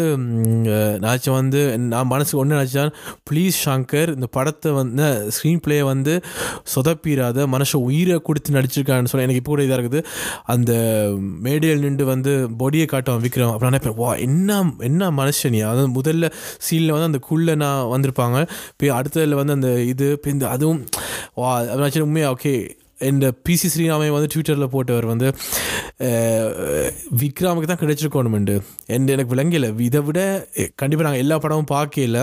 நினச்சேன் 1.07 1.37
வந்து 1.41 1.61
நான் 1.93 2.11
மனசுக்கு 2.15 2.41
ஒன்று 2.43 2.59
நினச்சேன் 2.59 2.91
ப்ளீஸ் 3.31 3.59
ஷங்கர் 3.67 4.11
இந்த 4.17 4.29
படத்தை 4.37 4.71
வந்து 4.81 5.07
ஸ்க்ரீன் 5.37 5.63
பிளேயை 5.65 5.85
வந்து 5.93 6.15
சொதப்பிடாத 6.75 7.47
மனுஷன் 7.55 7.85
உயிரை 7.89 8.17
கொடுத்து 8.29 8.57
நடிச்சிருக்கான்னு 8.57 9.11
சொல்லி 9.11 9.27
எனக்கு 9.27 9.41
இப்போ 9.43 9.53
கூட 9.55 9.63
இதாக 9.67 9.79
இருக்குது. 9.79 10.01
அந்த 10.55 10.73
மேடையில் 11.47 11.85
நின்று 11.87 12.05
வந்து 12.13 12.33
பொடியை 12.61 12.87
காட்டுவான் 12.93 13.25
விக்ரம். 13.27 13.53
அப்படின்னு 13.53 13.73
நினைப்பேன் 13.73 13.99
வா 14.03 14.11
என்ன 14.27 14.59
என்ன 14.89 15.11
மனுஷனி 15.21 15.61
அதாவது 15.71 15.91
முதல்ல 15.99 16.31
சீனில் 16.67 16.95
வந்து 16.95 17.09
அந்த 17.11 17.21
குள்ளே 17.29 17.55
நான் 17.65 17.83
வந்திருப்பாங்க. 17.95 18.39
இப்போ 18.73 18.93
அடுத்ததில் 18.99 19.39
வந்து 19.41 19.57
அந்த 19.59 19.71
இது 19.93 20.07
இப்போ 20.17 20.31
இந்த 20.35 20.47
அதுவும் 20.55 20.81
வா 21.41 21.51
ஆக்சுவலி 21.85 22.09
உண்மையாக 22.09 22.37
ஓகே 22.37 22.55
இந்த 23.11 23.27
பிசி 23.47 23.69
ஸ்ரீராமை 23.73 24.09
வந்து 24.17 24.29
ட்விட்டரில் 24.35 24.73
போட்டவர் 24.75 25.07
வந்து 25.13 25.29
விக்ராமுக்கு 27.21 27.69
தான் 27.71 27.83
கிடைச்சிருக்கோணுமெண்டு. 27.83 28.55
என் 28.87 29.07
எனக்கு 29.07 29.35
விளங்கலை. 29.35 29.81
இதை 29.81 30.01
விட 30.01 30.21
கண்டிப்பாக 30.75 31.07
நாங்கள் 31.09 31.25
எல்லா 31.25 31.39
படமும் 31.39 31.73
பார்க்கல. 31.75 32.23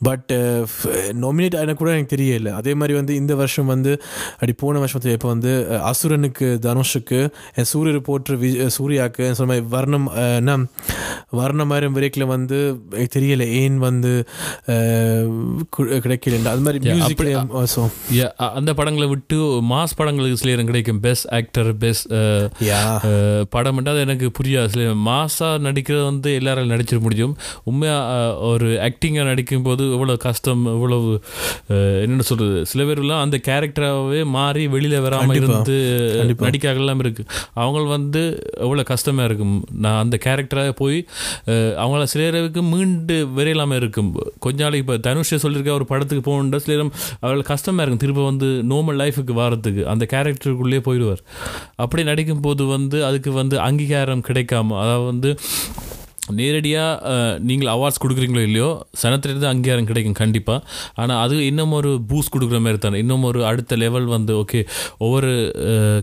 பட் 0.00 0.32
நொமினேட் 1.16 1.56
எனக்கு 1.56 1.74
கூட 1.74 1.90
எனக்கு 1.90 2.16
தெரியல. 2.16 2.48
அதே 2.52 2.74
மாதிரி 2.74 2.94
வந்து 2.94 3.14
இந்த 3.14 3.34
வருஷம் 3.34 3.66
வந்து 3.66 3.92
அப்படி 4.32 4.52
போன 4.56 4.78
வருஷம் 4.78 5.02
இப்போ 5.08 5.28
வந்து 5.28 5.52
அசுரனுக்கு 5.84 6.58
தனுஷுக்கு 6.62 7.20
அஹ், 7.56 7.62
சூரியர் 7.62 8.00
போற்று 8.00 8.36
வி 8.36 8.50
சூர்யாவுக்கு 8.78 9.30
சொன்ன 9.30 9.52
மாதிரி 9.52 9.66
வர்ணம் 9.68 10.08
என்ன 10.36 10.56
வர்ணம் 11.30 11.66
மாதிரி 11.66 11.86
வரைக்கில் 11.96 12.26
வந்து 12.26 12.58
தெரியல. 13.14 13.46
ஏன் 13.56 13.78
வந்து 13.78 14.12
கிடைக்கல. 16.02 16.44
அது 16.46 16.60
மாதிரி 16.60 16.74
Yeah, 16.86 16.96
மியூசிக்லேயும் 16.96 17.50
அந்த 18.54 18.74
படங்களை 18.74 19.08
விட்டு 19.08 19.36
மாஸ் 19.70 19.96
படங்களுக்கு 19.96 20.36
சில 20.36 20.50
நேரம் 20.50 20.66
கிடைக்கும். 20.66 21.00
பெஸ்ட் 21.00 21.26
ஆக்டர் 21.30 21.76
பெஸ்ட் 21.76 22.08
படம் 23.50 23.84
அது 23.86 24.00
எனக்கு 24.00 24.30
புரியாது. 24.38 24.68
சில 24.68 24.84
மாசா 25.06 25.48
நடிக்கிறது 25.66 26.04
வந்து 26.04 26.34
எல்லாராலும் 26.34 26.70
நடிச்சிட 26.70 27.00
முடியும். 27.00 27.34
உண்மையாக 27.64 28.14
ஒரு 28.46 28.68
ஆக்டிங்காக 28.82 29.26
நடிக்கும்போது 29.26 29.85
இவ்வளோ 29.94 30.14
கஷ்டம் 30.26 30.62
இவ்வளவு 30.74 31.10
என்னென்ன 32.02 32.26
சொல்கிறது 32.30 32.60
சில 32.70 32.82
பேர்லாம் 32.88 33.22
அந்த 33.24 33.36
கேரக்டராகவே 33.48 34.20
மாறி 34.36 34.64
வெளியில் 34.74 35.04
வராமல். 35.06 35.36
இருந்து. 35.40 35.76
நடிக்காகலாம் 36.46 37.02
இருக்குது 37.04 37.28
அவங்க 37.62 37.84
வந்து 37.96 38.22
எவ்வளோ 38.66 38.84
கஷ்டமாக 38.92 39.28
இருக்கும். 39.30 39.56
நான் 39.84 40.00
அந்த 40.04 40.16
கேரக்டராக 40.26 40.72
போய் 40.82 40.98
அவங்கள 41.82 42.02
சில 42.12 42.22
பேருக்கு 42.36 42.62
மீண்டு 42.72 43.16
விரையிலாமல் 43.38 43.80
இருக்கும். 43.82 44.10
கொஞ்ச 44.46 44.58
நாளைக்கு 44.64 44.84
இப்போ 44.84 44.96
தனுஷை 45.08 45.38
சொல்லியிருக்க 45.44 45.78
ஒரு 45.78 45.88
படத்துக்கு 45.92 46.24
போகணுன்ற 46.30 46.60
சில 46.64 46.74
நேரம் 46.76 46.92
அவளுக்கு 47.24 47.50
கஷ்டமாக 47.54 47.82
இருக்கும். 47.84 48.04
திரும்ப 48.04 48.24
வந்து 48.30 48.48
நார்மல் 48.72 49.00
லைஃபுக்கு 49.02 49.36
வாரத்துக்கு 49.40 49.84
அந்த 49.94 50.04
கேரக்டருக்குள்ளேயே 50.14 50.82
போயிடுவார். 50.88 51.22
அப்படி 51.84 52.04
நடிக்கும்போது 52.10 52.64
வந்து 52.76 52.98
அதுக்கு 53.10 53.30
வந்து 53.42 53.58
அங்கீகாரம் 53.68 54.24
கிடைக்காம 54.30 54.78
அதாவது 54.84 55.06
வந்து 55.12 55.30
நேரடியாக 56.38 57.38
நீங்கள் 57.48 57.70
அவார்ட்ஸ் 57.74 58.00
கொடுக்குறீங்களோ 58.02 58.42
இல்லையோ 58.48 58.68
சனத்திலிருந்து 59.02 59.48
அங்கீகாரம் 59.50 59.88
கிடைக்கும் 59.90 60.18
கண்டிப்பாக 60.20 60.60
ஆனால் 60.94 61.20
அது 61.24 61.36
இன்னும் 61.46 61.72
ஒரு 61.72 61.90
பூஸ்ட் 62.08 62.32
கொடுக்குற 62.34 62.58
மாதிரி 62.60 62.78
தானே. 62.78 62.98
இன்னும் 62.98 63.22
ஒரு 63.22 63.40
அடுத்த 63.50 63.76
லெவல் 63.76 64.04
வந்து 64.04 64.32
ஓகே 64.42 64.60
ஒவ்வொரு 64.98 65.30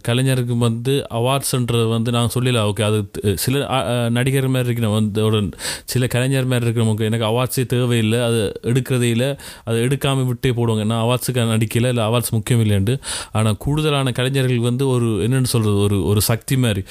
கலைஞருக்கும் 0.08 0.64
வந்து 0.68 0.94
அவார்ட்ஸ்ன்றது 1.20 1.88
வந்து 1.96 2.12
நான் 2.18 2.34
சொல்லல 2.36 2.64
ஓகே 2.72 2.86
அது 2.90 3.00
சில 3.46 3.66
நடிகர் 4.10 4.48
மாதிரி 4.48 4.70
இருக்கிற 4.70 4.90
வந்து 4.90 5.24
ஒரு 5.24 5.42
சில 5.86 6.08
கலைஞர் 6.08 6.50
மாதிரி 6.54 6.68
இருக்கிறவங்க 6.68 7.10
எனக்கு 7.12 7.28
அவார்ட்ஸே 7.32 7.66
தேவையில்லை 7.76 8.22
அது 8.30 8.42
எடுக்கிறதே 8.72 9.10
இல்லை 9.16 9.30
அது 9.64 9.78
எடுக்காமல் 9.88 10.30
விட்டே 10.32 10.50
போடுவாங்க. 10.50 10.86
நான் 10.92 11.04
அவார்ட்ஸுக்கு 11.06 11.52
நடிக்கல 11.54 11.92
இல்லை 11.94 12.06
அவார்ட்ஸ் 12.10 12.36
முக்கியம் 12.38 12.64
இல்லைன்ட்டு 12.66 12.96
ஆனால் 13.32 13.58
கூடுதலான 13.58 14.12
கலைஞர்கள் 14.12 14.68
வந்து 14.70 14.88
ஒரு 14.88 15.10
என்னென்னு 15.28 15.54
சொல்கிறது 15.56 15.78
ஒரு 15.78 16.00
ஒரு 16.06 16.22
சக்தி 16.22 16.58
மாதிரி. 16.58 16.84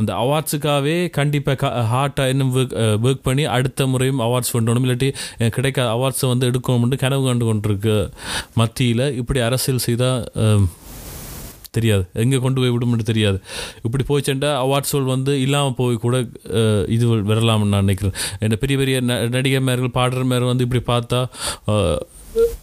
அந்த 0.00 0.10
அவார்ட்ஸுக்காகவே 0.22 0.96
கண்டிப்பாக 1.16 1.70
ஹார்ட்டாக 1.92 2.32
இன்னும் 2.32 2.52
ஒர்க் 2.58 2.76
ஒர்க் 3.06 3.24
பண்ணி 3.28 3.44
அடுத்த 3.56 3.86
முறையும் 3.92 4.22
அவார்ட்ஸ் 4.26 4.54
பண்ணணும் 4.54 4.84
இல்லாட்டி 4.86 5.08
கிடைக்காத 5.56 5.88
அவார்ட்ஸை 5.96 6.28
வந்து 6.32 6.48
எடுக்கணும்னு 6.50 6.98
கனவு 7.02 7.24
கண்டு 7.30 7.46
கொண்டிருக்கு. 7.48 7.96
மத்தியில் 8.60 9.04
இப்படி 9.22 9.42
அரசியல் 9.48 9.84
செய்தால் 9.88 10.24
தெரியாது. 11.76 12.04
எங்கே 12.22 12.38
கொண்டு 12.44 12.58
போய் 12.62 12.72
விடும்னு 12.72 13.04
தெரியாது. 13.10 13.38
இப்படி 13.86 14.04
போச்சுட்டா 14.08 14.50
அவார்ட்ஸ்கள் 14.64 15.06
வந்து 15.12 15.34
இல்லாமல் 15.44 15.76
போய் 15.78 16.02
கூட 16.02 16.16
இது 16.96 17.04
வரலாம்னு 17.30 17.70
நான் 17.74 17.86
நினைக்கிறேன். 17.86 18.16
என்ன 18.46 18.58
பெரிய 18.64 18.78
பெரிய 18.80 18.96
ந 19.10 19.14
நடிகர்மார்கள் 19.36 19.96
பாடுற 19.98 20.24
மேர்கள் 20.32 20.52
வந்து 20.52 20.66
இப்படி 20.68 20.82
பார்த்தா 20.92 21.20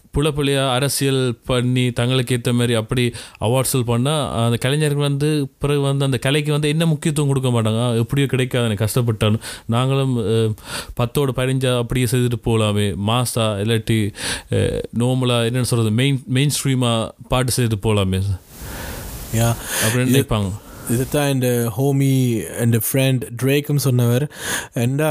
அஹ், 0.10 0.16
புலப்புலியா 0.16 0.72
அரசியல் 0.72 1.20
பண்ணி 1.46 1.92
தங்களுக்கு 1.92 2.36
ஏற்ற 2.36 2.54
மாதிரி 2.54 2.74
அப்படி 2.74 3.04
அவார்ட்ஸில் 3.42 3.84
பண்ணால் 3.88 4.24
அந்த 4.40 4.58
கலைஞர்கள் 4.58 5.04
வந்து 5.04 5.30
பிறகு 5.58 5.82
வந்து 5.82 6.06
அந்த 6.06 6.18
கலைக்கு 6.18 6.52
வந்து 6.52 6.70
என்ன 6.70 6.86
முக்கியத்துவம் 6.86 7.28
கொடுக்க 7.28 7.50
மாட்டாங்க? 7.50 7.98
எப்படியோ 7.98 8.28
கிடைக்காது 8.28 8.66
எனக்கு 8.66 8.86
கஷ்டப்பட்டாலும். 8.86 9.44
நாங்களும் 9.68 10.16
பத்தோட 10.98 11.32
பதினஞ்சா 11.36 11.78
அப்படியே 11.78 12.06
செய்துட்டு 12.06 12.40
போகலாமே. 12.44 12.88
மாசா 13.08 13.46
இல்லாட்டி 13.62 14.00
நோமலாக 15.00 15.48
என்னென்னு 15.50 15.72
சொல்கிறது 15.72 15.96
மெயின் 15.96 16.24
மெயின் 16.30 16.56
ஸ்ட்ரீமாக 16.56 17.00
பாட்டு 17.28 17.52
செய்துட்டு 17.58 17.82
போகலாமே. 17.84 18.22
அப்படின்னு 19.84 20.10
நினைப்பாங்க. 20.12 20.50
இதுதான் 20.90 21.34
இந்த 21.34 21.72
ஹோமி 21.78 22.14
அண்ட் 22.58 22.76
ஃப்ரெண்ட் 22.76 23.22
ட்ரேக்கும் 23.44 23.76
சொன்னவர். 23.76 24.32
என்டா 24.74 25.10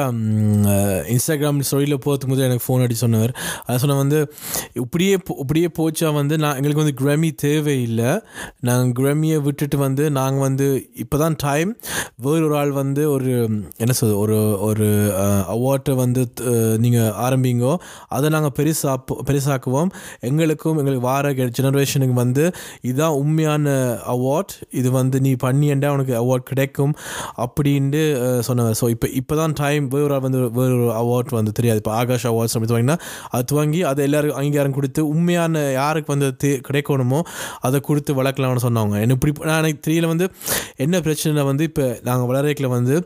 இன்ஸ்டாகிராம் 1.12 1.60
ஸ்டோரியில் 1.70 1.96
போகிறதுக்கு 2.04 2.26
முதல் 2.26 2.44
எனக்கு 2.44 2.66
ஃபோன் 2.66 2.82
அடி 2.82 2.94
சொன்னவர். 2.94 3.36
அதை 3.62 3.78
சொன்ன 3.78 3.96
வந்து 3.96 4.32
இப்படியே 4.72 5.16
போ- 5.16 5.38
இப்படியே 5.38 5.68
போச்சா 5.78 6.14
வந்து 6.14 6.38
நான் 6.38 6.62
எங்களுக்கு 6.62 6.82
வந்து 6.82 7.04
கிரமி 7.04 7.34
தேவையில்லை. 7.34 8.20
நாங்கள் 8.60 9.04
கிரமியை 9.04 9.42
விட்டுட்டு 9.42 9.78
வந்து 9.78 10.10
நாங்கள் 10.10 10.40
வந்து 10.40 10.90
இப்போ 10.94 11.18
தான் 11.18 11.36
டைம் 11.36 11.76
வேறு 12.16 12.44
ஒரு 12.44 12.56
ஆள் 12.56 12.70
வந்து 12.70 13.10
ஒரு 13.10 13.30
என்ன 13.76 13.92
சொல் 13.92 14.12
ஒரு 14.12 14.60
ஒரு 14.60 14.86
uh, 14.86 15.44
அவார்ட்டை 15.54 15.94
வந்து 15.94 16.32
நீங்கள் 16.78 17.12
ஆரம்பிங்கோ 17.28 17.76
அதை 18.08 18.28
நாங்கள் 18.28 18.56
பெருசா 18.56 18.96
பெருசாக்குவோம். 19.24 19.88
எங்களுக்கும் 20.20 20.78
எங்களுக்கு 20.78 21.06
வார 21.06 21.32
ஜெனரேஷனுக்கு 21.32 22.12
வந்து 22.12 22.52
இதுதான் 22.80 23.10
உண்மையான 23.10 23.70
அவார்ட் 24.08 24.54
இது 24.70 24.90
வந்து 24.90 25.20
நீ 25.20 25.32
பண்ணி 25.32 25.67
கன்வீனியண்ட்டாக 25.68 25.96
உனக்கு 25.96 26.14
அவார்ட் 26.14 26.44
கிடைக்கும் 26.44 26.92
அப்படின்ட்டு 27.36 28.02
சொன்னாங்க 28.48 28.72
ஸோ 28.80 28.90
இப்போ 28.90 29.06
இப்போ 29.10 29.34
தான் 29.36 29.52
டைம் 29.52 29.88
வேறு 29.88 30.20
வந்து 30.20 30.40
வேறு 30.50 30.74
ஒரு 30.78 30.92
அவார்ட் 30.92 31.30
வந்து 31.30 31.52
தெரியாது. 31.52 31.78
இப்போ 31.78 31.92
ஆகாஷ் 31.92 32.26
அவார்ட்ஸ் 32.26 32.56
அப்படி 32.56 32.74
வாங்கினா 32.74 32.96
அது 33.30 33.54
வாங்கி 33.54 33.84
அதை 33.84 34.04
எல்லாருக்கும் 34.04 34.38
அங்கீகாரம் 34.40 34.72
கொடுத்து 34.72 35.08
உண்மையான 35.08 35.62
யாருக்கு 35.72 36.14
வந்து 36.14 36.28
கிடைக்கணுமோ 36.68 37.20
அதை 37.60 37.80
கொடுத்து 37.80 38.14
வளர்க்கலாம்னு 38.14 38.64
சொன்னாங்க 38.66 39.00
என்ன 39.00 39.16
இப்படி 39.18 39.34
நான் 39.44 39.60
எனக்கு 39.64 39.82
தெரியல 39.88 40.06
வந்து 40.06 40.28
என்ன 40.76 41.00
பிரச்சனை 41.00 41.44
வந்து 41.44 41.64
இப்போ 41.64 41.86
நாங்கள் 42.02 42.28
வளர்க்கல 42.32 42.68
வந்து 42.68 42.96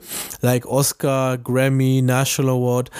like 0.43 0.67
Oscar 0.79 1.17
Grammy 1.43 1.93
national 2.13 2.53
award 2.53 2.91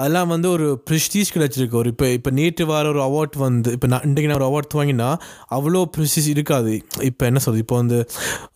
அதெல்லாம் 0.00 0.30
வந்து 0.34 0.48
ஒரு 0.56 0.66
ப்ரெஸ்டீஜ் 0.88 1.32
கிடச்சிருக்கு. 1.34 1.76
ஒரு 1.80 1.90
இப்போ 1.94 2.06
இப்போ 2.18 2.30
நேற்று 2.38 2.64
வர 2.72 2.84
ஒரு 2.94 3.02
அவார்ட் 3.08 3.36
வந்து 3.44 3.72
இப்போ 3.76 3.88
நான் 3.92 4.06
இன்றைக்கு 4.08 4.30
நான் 4.30 4.40
ஒரு 4.40 4.48
அவார்ட் 4.50 4.78
வாங்கினா 4.80 5.10
அவ்வளோ 5.58 5.82
ப்ரெஸ்டீஜ் 5.96 6.30
இருக்காது. 6.36 6.72
இப்போ 7.10 7.26
என்ன 7.30 7.42
சொல்கிறது 7.44 7.64
இப்போ 7.66 7.78
வந்து 7.82 8.00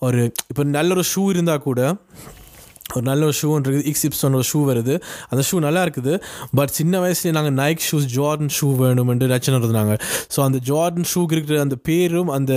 ஒரு 0.08 0.22
இப்போ 0.52 0.64
நல்ல 0.78 0.96
ஒரு 0.98 1.06
ஷூ 1.12 1.24
இருந்தால் 1.34 1.66
கூட 1.68 1.92
ஒரு 2.94 3.04
நல்ல 3.08 3.22
ஒரு 3.28 3.34
ஷூன்னு 3.38 3.66
இருக்குது. 3.66 3.86
இக்ஸ் 3.90 4.24
ஒரு 4.26 4.46
ஷூ 4.50 4.58
வருது. 4.68 4.94
அந்த 5.30 5.42
ஷூ 5.48 5.56
நல்லா 5.64 5.80
இருக்குது. 5.86 6.12
பட் 6.58 6.72
சின்ன 6.76 6.98
வயசுலேயே 7.04 7.34
நாங்கள் 7.36 7.56
நைக் 7.62 7.82
ஷூஸ் 7.86 8.06
ஜார்டன் 8.16 8.52
ஷூ 8.56 8.68
வேணுமென்று 8.82 9.26
ரச்சனை 9.32 9.58
இருந்தாங்க. 9.60 9.94
ஸோ 10.34 10.38
அந்த 10.46 10.58
ஜார்டன் 10.68 11.08
ஷூக்கு 11.12 11.34
இருக்கிற 11.36 11.56
அந்த 11.64 11.76
பேரும் 11.88 12.30
அந்த 12.36 12.52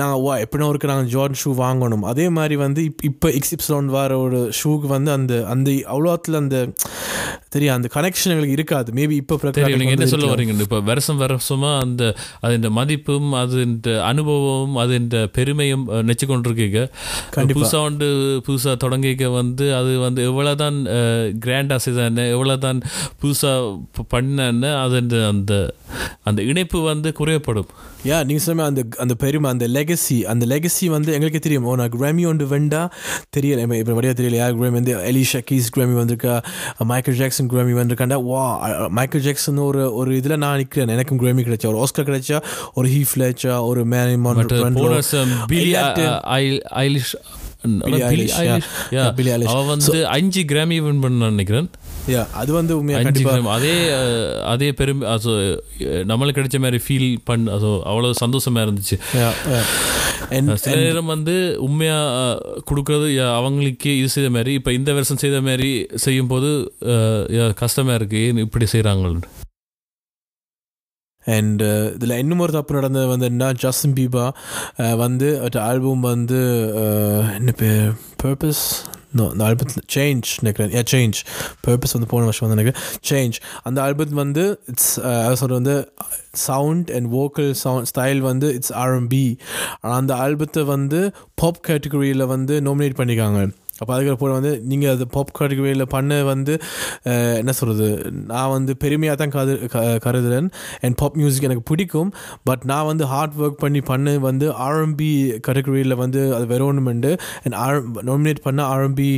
நாங்கள் 0.00 0.22
வா 0.24 0.32
எப்படினா 0.44 0.70
இருக்கு 0.72 0.90
நாங்கள் 0.92 1.10
ஜார்டன் 1.14 1.40
ஷூ 1.42 1.52
வாங்கணும். 1.62 2.04
அதே 2.12 2.26
மாதிரி 2.38 2.58
வந்து 2.64 2.82
இப் 2.88 3.04
இப்போ 3.10 3.30
இக்ஸ் 3.38 3.54
இப்ஸோன் 3.56 3.90
வர 3.98 4.18
ஒரு 4.24 4.40
ஷூக்கு 4.60 4.90
வந்து 4.96 5.12
அந்த 5.18 5.34
அந்த 5.54 5.70
அவ்வளோத்தில் 5.94 6.40
அந்த 6.42 6.58
தெரியும் 7.52 7.74
அந்த 7.74 7.88
கனெக்ஷன் 7.94 8.32
எங்களுக்கு 8.32 8.56
இருக்காது. 8.56 8.88
மேபி 8.92 9.14
இப்போ 9.16 9.34
தெரியும். 9.50 9.80
நீங்கள் 9.80 9.96
என்ன 9.96 10.06
சொல்ல 10.06 10.26
வரீங்க 10.30 10.54
இப்போ 10.60 10.80
வருஷம் 10.86 11.20
வருஷமா 11.22 11.70
அந்த 11.80 12.02
அதின் 12.42 12.68
மதிப்பும் 12.76 13.30
அதின் 13.38 13.74
அனுபவமும் 14.06 14.76
அதின் 14.78 15.08
பெருமையும் 15.34 15.84
அஹ், 15.90 16.04
நெச்சு 16.06 16.26
கொண்டிருக்கீங்க. 16.26 16.82
புதுசாக 17.52 17.82
வந்து 17.82 18.08
புதுசாக 18.46 18.76
தொடங்கிக்க 18.80 18.98
வந்து 19.32 19.48
அது 19.74 19.92
வந்து 20.00 20.22
எவ்வளோதான் 20.26 20.78
கிராண்டாக 21.40 21.80
செய்தானே 21.80 22.26
எவ்வளோதான் 22.32 22.80
புதுசாக 23.20 23.76
பண்ணேன்னு 24.10 24.70
அது 24.80 24.98
அந்த 25.28 25.54
அந்த 26.28 26.40
இணைப்பு 26.50 26.78
வந்து 26.88 27.08
குறையப்படும். 27.20 27.68
யா 28.08 28.18
நீங்கள் 28.28 28.44
சொன்ன 28.46 28.66
அந்த 28.70 28.82
அந்த 29.04 29.14
பெருமை 29.22 29.48
அந்த 29.54 29.66
லெகசி 29.76 30.18
அந்த 30.32 30.44
லெகசி 30.52 30.86
வந்து 30.96 31.10
எங்களுக்கு 31.16 31.42
தெரியும். 31.46 31.66
ஓ 31.70 31.74
நான் 31.80 31.92
கிராமி 31.96 32.22
ஒன்று 32.30 32.46
வெண்டா 32.54 32.82
தெரியல 33.36 33.66
இப்போ 33.80 33.96
வழியாக 33.98 34.16
தெரியல 34.20 34.40
யார் 34.42 34.56
கிராமி 34.60 34.76
வந்து 34.80 34.94
எலிஷா 35.10 35.42
கீஸ் 35.50 35.72
கிராமி 35.76 35.96
வந்திருக்கா 36.00 36.34
மைக்கேல் 36.92 37.18
ஜாக்சன் 37.22 37.50
கிராமி 37.54 37.76
வந்திருக்காண்டா 37.80 38.20
வா 38.30 38.44
மைக்கேல் 39.00 39.24
ஜாக்சன் 39.28 39.60
ஒரு 39.68 39.82
ஒரு 40.00 40.10
இதில் 40.20 40.40
நான் 40.44 40.58
நிற்கிறேன் 40.62 40.94
எனக்கும் 40.96 41.22
கிராமி 41.24 41.44
கிடைச்சா 41.48 41.70
ஒரு 41.72 41.80
ஆஸ்கர் 41.86 42.08
கிடைச்சா 42.10 42.40
ஒரு 42.78 42.88
ஹீஃப் 42.96 43.14
லேச்சா 43.22 43.54
ஒரு 43.70 43.82
பிலி 45.52 45.70
ஐலிஷ். 46.82 47.14
அவ 49.52 49.62
வந்து 49.70 49.98
அஞ்சு 50.16 50.42
கிராமி 50.50 50.76
வின் 50.84 51.02
பண்ண 51.02 51.28
நினைக்கிறேன். 51.34 51.68
அது 52.34 52.50
வந்து 52.52 52.72
உண்மையாக 52.76 53.00
அஞ்சு 53.00 53.08
கண்டிப்பாக 53.24 53.54
அதே 53.56 53.74
அதே 54.48 54.68
பெருமை 54.74 55.04
அது 55.08 55.32
நம்மளுக்கு 56.08 56.38
கிடைச்ச 56.38 56.58
மாதிரி 56.60 56.80
ஃபீல் 56.84 57.08
பண்ண 57.24 57.52
அது 57.52 57.68
அவ்வளோ 57.86 58.10
சந்தோஷமா 58.20 58.64
இருந்துச்சு. 58.64 58.96
சில 60.62 60.76
நேரம் 60.80 61.12
வந்து 61.12 61.34
உண்மையா 61.60 61.98
அஹ், 62.18 62.38
கொடுக்கறது 62.68 63.06
யா- 63.12 63.34
அவங்களுக்கு 63.36 63.90
இது 63.96 64.08
செய்த 64.10 64.30
மாதிரி 64.30 64.54
இப்போ 64.54 64.72
இந்த 64.74 64.90
வருஷம் 64.94 65.22
செய்த 65.22 65.40
மாதிரி 65.42 65.70
செய்யும் 66.00 66.28
போது 66.28 66.50
அஹ், 66.90 67.24
யா, 67.36 67.46
கஷ்டமா 67.58 67.94
இருக்கு. 67.94 68.20
ஏன் 68.26 68.44
இப்படி 68.44 68.68
செய்கிறாங்க 68.70 69.12
அண்ட் 71.26 71.62
இதில் 71.94 72.18
இன்னும் 72.18 72.40
ஒரு 72.40 72.52
தப்பு 72.52 72.72
நடந்தது 72.74 73.06
வந்து 73.06 73.26
என்ன 73.26 73.50
ஜஸ்டின் 73.60 73.96
பீபா 73.96 74.22
வந்து 74.96 75.26
ஆல்பம் 75.64 76.06
வந்து 76.06 76.38
என்ன 77.36 77.50
பேர் 77.58 77.90
பர்பஸ் 78.16 78.62
நோ 79.12 79.44
ஆல்பத்தில் 79.44 79.84
சேஞ்ச் 79.94 80.28
நினைக்கிறேன் 80.40 80.72
ஏ 80.74 80.82
சேஞ்ச் 80.92 81.18
பர்பஸ் 81.60 81.92
வந்து 81.92 82.06
போன 82.06 82.24
வருஷம் 82.24 82.48
வந்து 82.48 82.62
எனக்கு 82.62 82.78
சேஞ்ச் 83.08 83.36
அந்த 83.62 83.82
ஆல்பம் 83.82 84.14
வந்து 84.14 84.60
இட்ஸ் 84.66 84.90
சொல்கிறது 85.34 85.58
வந்து 85.58 85.88
sound 86.34 86.90
and 86.90 87.12
vocal 87.12 87.50
sound 87.52 87.86
style 87.86 88.18
வந்து 88.20 88.54
இட்ஸ் 88.54 88.72
ஆர்எம்பி 88.72 89.38
ஆனால் 89.80 89.96
அந்த 89.96 90.14
ஆல்பத்தை 90.14 90.64
வந்து 90.64 91.12
பாப் 91.34 91.66
கேட்டகரியில் 91.66 92.26
வந்து 92.26 92.60
நாமினேட் 92.60 92.98
பண்ணியிருக்காங்க 92.98 93.42
அப்போ 93.80 93.94
அதுக்கப்புறம் 93.94 94.36
வந்து 94.38 94.52
நீங்கள் 94.64 94.90
அது 94.90 95.06
பாப் 95.08 95.34
கேட்டகரியில் 95.38 95.86
பண்ண 95.88 96.24
வந்து 96.24 96.54
என்ன 97.40 97.52
சொல்கிறது 97.52 97.88
நான் 98.26 98.50
வந்து 98.50 98.76
பெருமையாக 98.76 99.18
தான் 99.18 99.34
கரு 99.36 99.54
க- 99.68 99.84
கருதுறேன். 100.04 100.48
அண்ட் 100.80 100.96
பாப் 100.96 101.16
மியூசிக் 101.16 101.42
எனக்கு 101.42 101.62
பிடிக்கும். 101.62 102.10
பட் 102.44 102.64
நான் 102.64 102.84
வந்து 102.84 103.06
ஹார்ட் 103.06 103.36
ஒர்க் 103.38 103.58
பண்ணி 103.58 103.80
பண்ண 103.82 104.18
வந்து 104.18 104.48
ஆர்எம்பி 104.66 105.10
கேட்டகரியில் 105.48 105.96
வந்து 105.96 106.34
அது 106.34 106.46
வெரோனுமெண்டு 106.46 107.12
அண்ட் 107.44 107.58
ஆர் 107.64 107.78
நாமினேட் 108.04 108.42
பண்ண 108.42 108.60
ஆர்எம்பி 108.74 109.08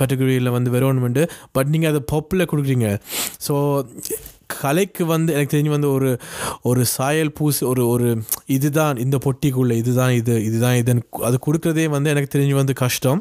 கேட்டகரியில் 0.00 0.50
வந்து 0.50 0.70
வெரோனுமெண்டு 0.70 1.24
பட் 1.52 1.66
நீங்கள் 1.66 1.90
அதை 1.90 2.02
பாப்பில் 2.06 2.50
கொடுக்குறீங்க. 2.52 2.88
ஸோ 3.48 3.54
கலைக்கு 4.56 5.04
வந்து 5.12 5.30
எனக்கு 5.34 5.52
தெரிஞ்சு 5.54 5.72
வந்து 5.76 5.90
ஒரு 5.96 6.10
ஒரு 6.70 6.82
சாயல் 6.94 7.32
பூசி 7.38 7.62
ஒரு 7.72 7.82
ஒரு 7.94 8.08
இதுதான் 8.56 9.00
இந்த 9.04 9.16
பொட்டிக்குள்ளே 9.26 9.74
இதுதான் 9.82 10.12
இது 10.20 10.34
இதுதான் 10.48 10.76
இதுன்னு 10.82 11.02
அது 11.28 11.38
கொடுக்குறதே 11.46 11.86
வந்து 11.96 12.12
எனக்கு 12.12 12.30
தெரிஞ்சு 12.36 12.56
வந்து 12.60 12.74
கஷ்டம். 12.84 13.20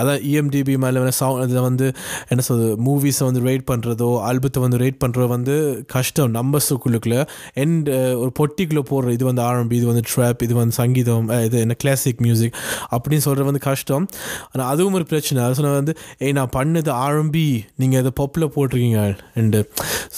அதான் 0.00 0.20
இஎம்டிபி 0.28 0.74
மேலே 0.84 0.98
வந்து 1.02 1.16
சவுண்ட் 1.20 1.44
அதில் 1.44 1.66
வந்து 1.66 1.86
என்ன 2.32 2.42
சொல்றது 2.48 2.72
மூவிஸை 2.86 3.24
வந்து 3.28 3.42
ரேட் 3.48 3.64
பண்ணுறதோ 3.70 4.08
ஆல்பத்தை 4.28 4.60
வந்து 4.64 4.80
ரேட் 4.82 5.00
பண்ணுறதோ 5.04 5.28
வந்து 5.34 5.54
கஷ்டம் 5.94 6.32
நம்பர்ஸுக்குள்ளுக்குள்ள 6.38 7.18
அண்ட் 7.64 7.88
ஒரு 8.22 8.30
பொட்டிக்குள்ளே 8.40 8.84
போடுற 8.90 9.14
இது 9.16 9.24
வந்து 9.30 9.42
ஆரம்பி 9.50 9.76
இது 9.80 9.86
வந்து 9.90 10.04
ட்ராப் 10.12 10.44
இது 10.46 10.54
வந்து 10.60 10.76
சங்கீதம் 10.80 11.28
இது 11.46 11.56
என்ன 11.64 11.76
கிளாசிக் 11.84 12.22
மியூசிக் 12.26 12.56
அப்படின்னு 12.94 13.24
சொல்கிறது 13.26 13.48
வந்து 13.50 13.64
கஷ்டம். 13.68 14.06
ஆனால் 14.52 14.68
அதுவும் 14.72 14.96
ஒரு 15.00 15.06
பிரச்சனை. 15.12 15.44
அது 15.46 15.56
சொன்னால் 15.60 15.78
வந்து 15.80 15.94
ஏய் 16.24 16.36
நான் 16.40 16.54
பண்ணது 16.58 16.92
ஆரம்பி 17.06 17.46
நீங்கள் 17.82 18.00
அதை 18.02 18.12
பப்பில் 18.22 18.52
போட்டிருக்கீங்க. 18.56 19.00
அண்டு 19.40 19.60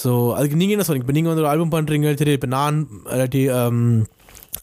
ஸோ 0.03 0.11
அதுக்கு 0.37 0.61
நீங்கள் 0.61 0.77
என்ன 0.77 0.85
சொல்றீங்க 0.87 1.07
இப்போ 1.07 1.17
நீங்கள் 1.19 1.33
வந்து 1.33 1.45
ஒரு 1.45 1.51
ஆல்பம் 1.53 1.75
பண்ணுறீங்க 1.75 2.15
சரி 2.21 2.37
இப்போ 2.39 2.51
நான் 2.59 2.79
இல்லாட்டி 3.15 3.43
um, 3.57 3.83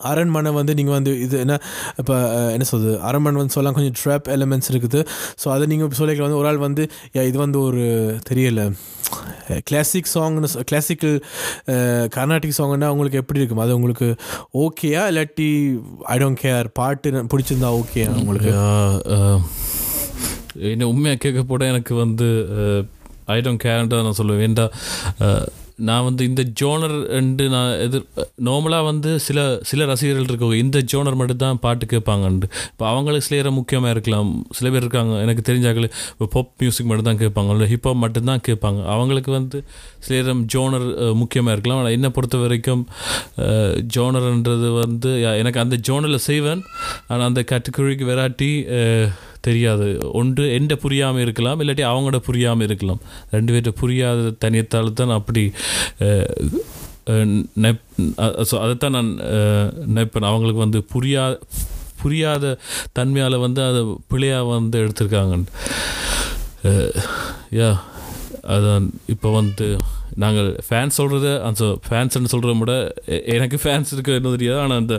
அரண்மனை 0.08 0.50
வந்து 0.56 0.72
நீங்கள் 0.78 0.94
வந்து 0.96 1.12
இது 1.24 1.36
என்ன 1.42 1.54
இப்போ 2.00 2.14
என்ன 2.54 2.64
சொல்றது? 2.70 2.94
அரண்மனை 3.08 3.38
வந்து 3.40 3.54
சொல்லலாம் 3.54 3.76
கொஞ்சம் 3.76 3.96
ட்ராப் 4.00 4.26
எலிமெண்ட்ஸ் 4.34 4.70
இருக்குது. 4.72 5.00
ஸோ 5.42 5.46
அதை 5.54 5.64
நீங்கள் 5.72 5.98
சொல்லிக்கலாம் 6.00 6.28
வந்து 6.28 6.40
ஒரு 6.40 6.48
ஆள் 6.50 6.60
வந்து 6.66 6.84
இது 7.30 7.38
வந்து 7.44 7.58
ஒரு 7.68 7.84
தெரியல. 8.30 8.62
கிளாசிக் 9.68 10.12
சாங்னு 10.14 10.50
கிளாசிக்கல் 10.70 11.16
கர்நாடிக் 12.16 12.58
சாங்னா 12.58 12.90
உங்களுக்கு 12.94 13.20
எப்படி 13.22 13.40
இருக்கும்? 13.42 13.62
அது 13.66 13.76
உங்களுக்கு 13.78 14.08
ஓகேயா 14.64 15.04
இல்லாட்டி 15.12 15.48
ஐ 16.14 16.18
டோன்ட் 16.24 16.42
கேர் 16.44 16.70
பாட்டு 16.80 17.24
பிடிச்சிருந்தா 17.34 17.72
ஓகே 17.80 18.04
உங்களுக்கு? 18.20 18.52
என்ன 20.74 20.90
உண்மையாக 20.92 21.22
கேட்க 21.24 21.40
போட 21.48 21.64
எனக்கு 21.72 21.94
வந்து 22.02 22.28
ஐ 23.34 23.38
டோன்ட் 23.44 23.64
கேர்ன்றதை 23.66 24.02
நான் 24.08 24.20
சொல்லுவேன். 24.22 24.42
வேண்டா 24.46 24.66
நான் 25.86 26.04
வந்து 26.06 26.22
இந்த 26.28 26.42
ஜோனர் 26.58 26.94
நான் 27.54 27.72
எதிர் 27.86 28.04
நார்மலாக 28.46 28.84
வந்து 28.88 29.10
சில 29.24 29.38
சில 29.70 29.86
ரசிகர்கள் 29.90 30.28
இருக்கவங்க 30.30 30.58
இந்த 30.64 30.78
ஜோனர் 30.92 31.18
மட்டும்தான் 31.20 31.58
பாட்டு 31.64 31.84
கேட்பாங்கண்டு. 31.90 32.46
இப்போ 32.70 32.84
அவங்களுக்கு 32.92 33.26
சில 33.26 33.50
முக்கியமாக 33.58 33.92
இருக்கலாம். 33.94 34.30
சில 34.58 34.70
பேர் 34.74 34.84
இருக்காங்க 34.84 35.16
எனக்கு 35.24 35.42
தெரிஞ்சாக்கள் 35.48 35.88
இப்போ 36.12 36.28
பாப் 36.36 36.54
மியூசிக் 36.62 36.88
மட்டும்தான் 36.90 37.20
கேட்பாங்க 37.24 37.56
இல்லை 37.56 37.68
ஹிப்ஹாப் 37.72 38.00
மட்டும்தான் 38.04 38.42
கேட்பாங்க. 38.48 38.80
அவங்களுக்கு 38.94 39.32
வந்து 39.38 39.60
சில 40.06 40.16
நேரம் 40.20 40.42
ஜோனர் 40.54 40.88
முக்கியமாக 41.22 41.56
இருக்கலாம். 41.56 41.82
ஆனால் 41.82 41.96
என்னை 41.98 42.10
பொறுத்த 42.18 42.40
வரைக்கும் 42.44 42.86
ஜோனர்ன்றது 43.96 44.70
வந்து 44.82 45.12
எனக்கு 45.42 45.62
அந்த 45.64 45.78
ஜோனரில் 45.88 46.26
செய்வேன். 46.30 46.64
ஆனால் 47.10 47.28
அந்த 47.30 47.44
கேட்டகரிக்கு 47.52 48.10
வெராட்டி 48.12 48.50
தெரியாது. 49.48 49.86
ஒன்று 50.20 50.44
எந்த 50.58 50.74
புரியாமல் 50.84 51.24
இருக்கலாம் 51.26 51.60
இல்லாட்டி 51.62 51.84
அவங்களோட 51.92 52.20
புரியாமல் 52.28 52.66
இருக்கலாம். 52.68 53.00
ரெண்டு 53.34 53.52
பேர்கிட்ட 53.52 53.74
புரியாத 53.82 54.32
தனியத்தால் 54.44 54.98
தான் 55.02 55.16
அப்படி 55.18 55.44
நெப் 57.64 57.82
ஸோ 58.48 58.54
அதைத்தான் 58.62 58.96
நான் 58.98 59.10
நினைப்பேன் 59.90 60.30
அவங்களுக்கு 60.30 60.64
வந்து 60.64 60.80
புரியா 60.94 61.24
புரியாத 62.00 62.44
தன்மையால் 62.96 63.44
வந்து 63.44 63.60
அதை 63.68 63.82
பிழையாக 64.12 64.48
வந்து 64.54 64.80
எடுத்திருக்காங்க 64.84 65.36
யா 67.58 67.70
அதான் 68.54 68.86
இப்போ 69.14 69.28
வந்து 69.38 69.66
நாங்கள் 70.16 70.48
ஃபேன்ஸ் 70.66 70.98
சொல்கிறத 70.98 71.40
அந்த 71.42 71.64
ஃபேன்ஸ்னு 71.86 72.32
சொல்கிறத 72.32 72.58
விட 72.58 72.74
எனக்கு 73.34 73.58
ஃபேன்ஸ் 73.64 73.92
இருக்க 73.92 74.12
என்ன 74.12 74.30
தெரியாது? 74.30 74.60
ஆனால் 74.60 74.78
அந்த 74.78 74.94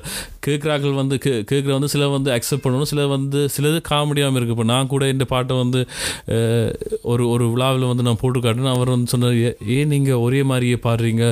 கேட்குறாக்கள் 0.47 0.93
வந்து 0.93 1.17
கே 1.17 1.31
கேட்குற 1.51 1.71
வந்து 1.71 1.87
சில 1.87 2.07
வந்து 2.07 2.31
அக்செப்ட் 2.31 2.63
பண்ணணும் 2.63 2.89
சில 2.91 3.07
வந்து 3.07 3.49
சிலது 3.55 3.79
காமெடியாகவும் 3.89 4.37
இருக்குது 4.37 4.55
இப்போ 4.55 4.63
நான் 4.63 4.87
கூட 4.87 5.07
இந்த 5.07 5.25
பாட்டை 5.25 5.57
வந்து 5.57 5.79
ஒரு 7.03 7.29
ஒரு 7.29 7.51
விழாவில் 7.51 7.83
வந்து 7.83 8.03
நான் 8.03 8.21
போட்டு 8.21 8.39
காட்டினேன். 8.39 8.73
அவர் 8.75 8.89
வந்து 8.89 9.07
சொன்னார் 9.07 9.35
"ஏ- 9.37 9.57
ஏன் 9.67 9.87
நீங்கள் 9.87 10.21
ஒரே 10.25 10.43
மாதிரியே 10.43 10.79
பாடுறீங்க? 10.83 11.23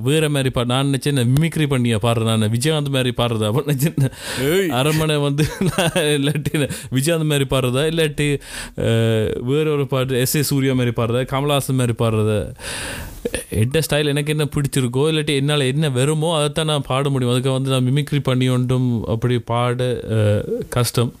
வேற 0.00 0.28
மாதிரி 0.28 0.50
பாடு 0.50 0.66
நான் 0.66 0.86
நினச்சேன் 0.86 1.32
மிமிக்ரி 1.34 1.66
பண்ணியா 1.72 1.98
பாடுறேன் 2.02 2.30
நான். 2.32 2.50
விஜயகாந்த் 2.50 2.88
மாதிரி 2.88 3.14
பாடுறதா? 3.16 3.46
அப்போ 3.46 3.64
நினச்சேன் 3.66 4.10
அரண்மனை 4.70 5.16
வந்து 5.16 5.44
இல்லாட்டி 6.16 6.54
விஜயகாந்த் 6.92 7.30
மாதிரி 7.32 7.46
பாடுறதா? 7.50 7.84
இல்லாட்டி 7.92 8.28
வேற 9.44 9.70
ஒரு 9.70 9.86
பாட்டு 9.86 10.20
எஸ் 10.20 10.34
ஏ 10.34 10.42
சூர்யா 10.42 10.74
மாதிரி 10.74 10.94
பாடுறதா? 10.96 11.24
கமலஹாசன் 11.34 11.74
மாதிரி 11.74 11.96
பாடுறதா? 11.98 12.38
என்ன 13.62 13.80
ஸ்டைல் 13.86 14.10
எனக்கு 14.12 14.34
என்ன 14.36 14.46
பிடிச்சிருக்கோ 14.54 15.02
இல்லாட்டி 15.10 15.34
என்னால் 15.40 15.68
என்ன 15.72 15.90
வருமோ 15.90 16.30
அதைத்தான் 16.36 16.70
நான் 16.72 16.86
பாட 16.86 17.08
முடியும். 17.08 17.32
அதுக்கு 17.34 17.56
வந்து 17.56 17.70
நான் 17.70 17.88
மிமிக்ரி 17.88 18.20
பண்ணி 18.22 18.48
ஒன்றும் 18.48 18.88
அப்படி 19.06 19.38
பாட 19.52 19.88
கஷ்டம். 20.76 21.12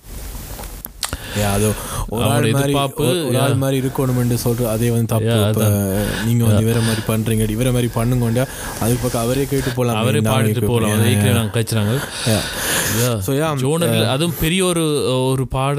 அது 1.50 1.66
ஒரு 2.08 2.24
அவனோட 2.24 2.30
ஆள் 2.32 2.50
மாதிரி 2.50 2.74
ஒரு- 3.04 3.38
ஆள் 3.38 3.54
மாதிரி 3.54 3.76
இருக்கணும்னு 3.80 4.38
சொல்ற 4.44 4.64
அதே 4.66 4.90
வந்து 4.90 5.06
தப்பு. 5.06 5.66
நீங்க 6.26 6.44
வந்து 6.44 6.64
இவர 6.64 6.80
மாதிரி 6.80 7.02
பண்றீங்க 7.06 7.44
இவர 7.50 7.72
மாதிரி 7.72 7.88
பண்ணுங்கோண்டா 7.94 8.44
அதுக்கு 8.80 9.02
பக்கம் 9.02 9.22
அவரே 9.22 9.44
கேட்டு 9.44 9.70
போலாம். 9.70 9.96
அவரே 9.96 10.20
பாடிட்டு 10.20 10.66
போகலாம் 10.66 11.02
நாங்கள் 11.32 11.54
கழிச்சுறாங்க 11.54 11.94
ஸோ 13.26 13.32
யா. 13.32 13.48
ஜோனரில் 13.56 14.08
அதுவும் 14.08 14.34
பெரிய 14.40 14.64
ஒரு 14.64 14.82
ஒரு 15.24 15.48
பாட 15.48 15.76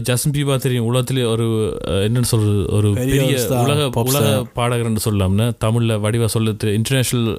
ஜஸ்டின் 0.00 0.32
பீபா 0.32 0.56
தெரியும். 0.56 0.84
உலகத்திலே 0.84 1.24
ஒரு 1.24 1.46
என்னன்னு 1.86 2.22
சொல்றது 2.22 2.66
ஒரு 2.70 2.92
பெரிய 2.92 3.22
உலக 3.58 3.88
உலக. 4.02 4.26
பாடகர்னு 4.56 5.02
சொல்லலாம்னு 5.04 5.46
தமிழ்ல 5.60 5.98
வடிவா 6.00 6.28
சொல்லுது 6.34 6.72
இன்டர்நேஷனல் 6.72 7.30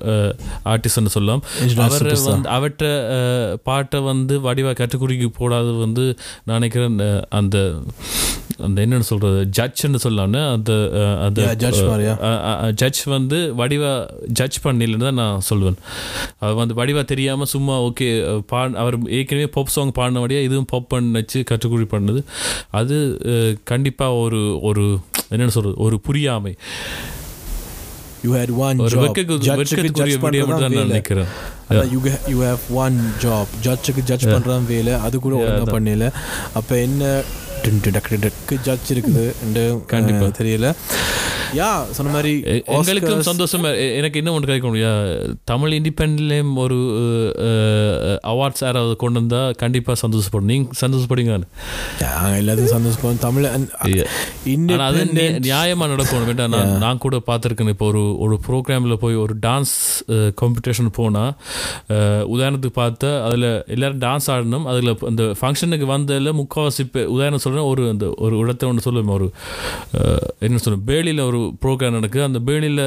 ஆர்டிஸ்ட்னு 0.65 1.05
சொல்லலாம். 1.07 1.43
அவர். 1.79 2.03
வந்து 2.27 2.49
அவற்ற 2.49 2.85
பாட்டை 3.63 3.99
வந்து 4.01 4.39
வடிவா 4.39 4.71
கட்டுக்குறிக்கு 4.73 5.29
போடாது 5.39 5.79
வந்து 5.79 6.05
நான் 6.43 6.55
நினைக்கிறேன் 6.55 6.97
அந்த 7.29 7.57
அந்த 8.59 8.77
என்னன்னு 8.81 8.99
சொல்றது? 9.01 9.39
ஜட்ஜ்னு 9.57 9.99
சொல்லலாம்னு 10.03 10.41
அந்த 10.51 10.71
அந்த? 11.21 11.39
ஜட்ஜ் 12.75 13.03
வந்து 13.07 13.53
வடிவா 13.53 13.91
ஜட்ஜ் 14.31 14.59
பண்ணிலன்னு 14.63 14.97
தான் 14.99 15.13
நான் 15.13 15.41
சொல்லுவேன் 15.49 15.77
அவர் 16.39 16.53
வந்து 16.53 16.73
வடிவா 16.73 17.05
தெரியாம 17.05 17.45
சும்மா 17.45 17.81
ஓகே 17.81 18.07
பா 18.47 18.69
அவர் 18.75 18.97
ஏற்கனவே 19.11 19.47
பாப் 19.47 19.67
சாங் 19.67 19.91
பாடினபடியா 19.91 20.41
இதுவும் 20.41 20.65
பாப் 20.65 20.89
பண்ண 20.89 21.19
வச்சு 21.19 21.43
கற்றுக்குறி 21.51 21.87
பண்ணது. 21.91 22.21
அது 22.71 22.97
அஹ், 23.25 23.55
கண்டிப்பா 23.63 24.13
ஒரு 24.17 24.41
ஒரு 24.61 24.85
என்னன்னு 25.31 25.47
சொல்றது? 25.49 25.75
ஒரு 25.77 25.99
புரியாமை. 25.99 26.53
யூ 28.25 28.31
ஹேட் 28.35 28.51
ஒன் 28.65 28.77
ஜாப் 28.79 29.15
ஜட்ஜுக்கு 29.47 29.91
நினைக்கிறேன். 30.85 31.29
யூ 31.93 32.39
ஹேவ் 32.43 32.65
ஒன் 32.83 32.97
ஜாப் 33.23 33.51
ஜட்ஜுக்கு 33.63 34.03
ஜட்ஜ் 34.09 34.25
பண்றதான் 34.25 34.67
வேலை. 34.73 34.93
அது 34.93 35.19
கூட 35.19 35.35
ஒழுங்கா 35.43 35.65
பண்ணல. 35.75 36.11
அப்ப 36.59 36.79
என்ன 36.87 37.21
ஜட்ஜ் 38.63 38.93
இருக்குது. 38.93 39.33
கண்டிப்பா. 39.85 40.25
தெரியல. 40.25 40.75
யா 41.53 41.89
சொன்ன 41.89 42.11
மாதிரி 42.11 42.41
எ- 42.45 42.63
எங்களுக்கும் 42.65 43.35
சந்தோஷமா 43.35 43.95
எனக்கு 43.95 44.17
இன்னும் 44.17 44.33
ஒன்று 44.33 44.45
கிடைக்க 44.45 44.67
முடியும் 44.67 45.37
தமிழ் 45.43 45.73
இண்டிபெண்ட்லேயும் 45.73 46.55
ஒரு 46.55 46.75
அவார்ட்ஸ் 48.27 48.63
யாராவது 48.63 48.95
கொண்டு 48.95 49.19
வந்தா 49.19 49.51
கண்டிப்பா 49.51 49.93
சந்தோஷப்படும். 50.07 50.41
நீங்க 50.41 50.87
சந்தோஷப்படுங்க 50.87 51.41
எல்லாத்தையும் 51.99 52.63
சந்தோஷம் 52.63 53.17
தமிழ் 53.19 53.45
அது 53.45 55.03
நி- 55.03 55.41
நியாயமா 55.41 55.87
நடக்கணும் 55.87 56.25
வேண்டாம் 56.25 56.49
நான் 56.49 56.77
நான் 56.77 56.97
கூட 56.97 57.21
பார்த்துருக்கேன். 57.27 57.67
இப்போ 57.67 57.87
ஒரு 57.87 58.17
ஒரு 58.17 58.39
ப்ரோக்ராமில் 58.47 58.95
போய் 58.95 59.15
ஒரு 59.15 59.35
டான்ஸ் 59.41 59.71
காம்படிஷன் 60.07 60.89
போனால் 60.91 61.33
உதாரணத்துக்கு 62.27 62.71
பார்த்தா 62.75 63.23
அதில் 63.23 63.63
எல்லாரும் 63.67 63.99
டான்ஸ் 63.99 64.27
ஆடணும். 64.27 64.63
அதில் 64.63 64.97
அந்த 65.07 65.23
ஃபங்க்ஷனுக்கு 65.23 65.85
வந்ததில் 65.85 66.33
முக்கால்வாசி 66.33 67.05
உதாரணம் 67.05 67.39
சொல்கிறேன் 67.53 67.69
ஒரு 67.71 67.83
அந்த 67.93 68.05
ஒரு 68.25 68.35
இடத்த 68.43 68.67
ஒன்று 68.69 68.85
சொல்லுவேன். 68.85 69.13
ஒரு 69.17 69.27
என்ன 70.45 70.59
சொல்லுவேன் 70.63 70.85
பேலியில் 70.89 71.21
ஒரு 71.29 71.39
ப்ரோக்ராம் 71.63 71.95
நடக்குது. 71.97 72.25
அந்த 72.29 72.39
பேலியில் 72.47 72.83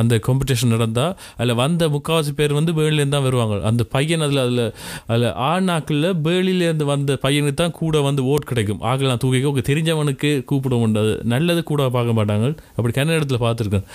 அந்த 0.00 0.14
காம்படிஷன் 0.26 0.74
நடந்தால் 0.74 1.14
அதில் 1.38 1.60
வந்த 1.62 1.88
முக்கால்வாசி 1.94 2.32
பேர் 2.40 2.58
வந்து 2.58 2.72
பேலிலேருந்து 2.78 3.16
தான் 3.16 3.26
வருவாங்க. 3.28 3.60
அந்த 3.70 3.82
பையன் 3.96 4.24
அதில் 4.26 4.42
அதில் 4.44 4.64
அதில் 5.12 5.28
ஆணாக்களில் 5.50 6.18
பேலியிலேருந்து 6.26 6.86
வந்த 6.94 7.18
பையனுக்கு 7.24 7.60
தான் 7.62 7.76
கூட 7.80 8.00
வந்து 8.08 8.24
ஓட் 8.32 8.50
கிடைக்கும். 8.52 8.82
ஆகலாம் 8.92 9.22
தூக்கிக்க. 9.24 9.52
ஓகே 9.52 9.68
தெரிஞ்சவனுக்கு 9.70 10.30
கூப்பிட 10.52 10.74
முடியாது 10.82 11.14
நல்லது 11.34 11.62
கூட 11.72 11.88
பார்க்க 11.98 12.18
மாட்டாங்க. 12.18 12.48
அப்படி 12.76 12.94
கன்ன 12.98 13.18
இடத்துல 13.18 13.40
பார்த்துருக்கேன். 13.46 13.86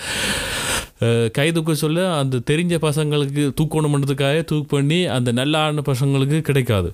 கை 1.30 1.52
தூக்க 1.52 1.74
சொல்ல 1.74 2.14
அந்த 2.14 2.36
தெரிஞ்ச 2.50 2.74
பசங்களுக்கு 2.78 3.42
தூக்கணுன்றதுக்காக 3.60 4.44
தூக்கு 4.44 4.66
பண்ணி 4.68 5.04
அந்த 5.06 5.32
நல்ல 5.32 5.58
ஆடின 5.58 5.82
பசங்களுக்கு 5.86 6.40
கிடைக்காது. 6.40 6.88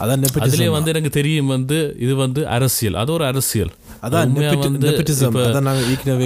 அதான். 0.00 0.22
அதுலேயே 0.44 0.70
வந்து 0.70 0.90
எனக்கு 0.90 1.10
தெரியும் 1.10 1.46
வந்து 1.46 1.96
இது 1.98 2.14
வந்து 2.14 2.48
அரசியல். 2.48 2.94
அது 2.94 3.12
ஒரு 3.12 3.24
அரசியல். 3.24 3.72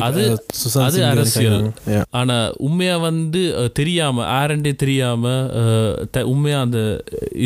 அதான் 0.02 0.38
அது 0.86 1.00
அரசியல். 1.04 1.58
ஆனா 2.10 2.36
உண்மையா 2.58 2.96
வந்து 2.96 3.42
தெரியாம 3.72 4.46
ஆரண்டே 4.46 4.76
தெரியாம 4.76 5.24
உண்மையா 6.24 6.60
அந்த 6.60 6.80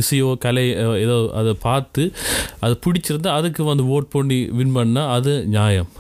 இசையோ 0.01 0.39
கலை 0.39 0.67
ஏதோ 0.99 1.31
அதை 1.35 1.57
பார்த்து 1.63 2.13
அது 2.61 2.79
பிடிச்சிருந்தா 2.87 3.33
அதுக்கு 3.33 3.65
வந்து 3.65 3.85
ஓட் 3.97 4.11
பண்ணி 4.11 4.49
வின் 4.53 4.73
பண்ணா 4.73 5.13
அது 5.13 5.47
நியாயம். 5.47 5.91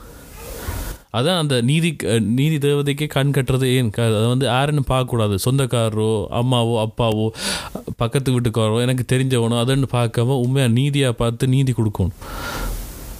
அதான் 1.12 1.38
அந்த 1.38 1.60
நீதி 1.60 1.96
நீதி 2.20 2.68
தேவதைக்கே 2.68 3.06
கண் 3.06 3.32
கட்டுறது 3.34 3.64
ஏன்? 3.64 3.90
க- 3.90 4.02
அதை 4.02 4.26
வந்து 4.26 4.46
யாருன்னு 4.46 4.82
பார்க்கக்கூடாது. 4.88 5.38
சொந்தக்காரரோ 5.50 6.26
அம்மாவோ 6.30 6.86
அப்பாவோ 6.86 7.28
பக்கத்து 7.96 8.40
வீட்டுக்காரோ 8.40 8.80
எனக்கு 8.80 9.16
தெரிஞ்சவனோ 9.16 9.52
அதுன்னு 9.52 9.84
பார்க்காம 9.92 10.40
உண்மையாக 10.40 10.72
நீதியாக 10.72 11.12
பார்த்து 11.12 11.48
நீதி 11.48 11.72
கொடுக்கணும். 11.72 12.10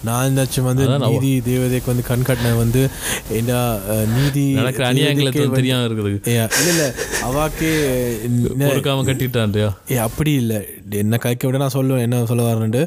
நான் 0.03 0.27
என்னாச்சும் 0.27 0.69
வந்து 0.69 0.85
நீதி 1.05 1.43
தேவதைக்கு 1.47 1.87
வந்து 1.87 2.03
கண் 2.03 2.27
கட்டின 2.27 2.57
வந்து 2.57 2.83
என்ன 3.31 3.53
நீதி 4.15 4.45
தெரியாம 5.53 5.87
இருக்குது 5.87 6.13
இல்ல 6.31 6.47
இல்ல. 6.67 6.85
அவாக்கே 7.23 7.71
என்ன- 8.25 8.69
பொறுக்காம 8.69 9.05
கட்டிட்டான் 9.05 9.49
இல்லையா 9.49 9.71
ஏ 9.91 9.97
அப்படி 10.07 10.33
இல்லை. 10.35 10.61
என்ன 10.95 11.17
கழிக்க 11.17 11.47
விட 11.47 11.59
நான் 11.59 11.75
சொல்லுவேன். 11.75 11.99
என்ன 11.99 12.25
சொல்ல 12.25 12.45
வரேன்ட்டு. 12.47 12.83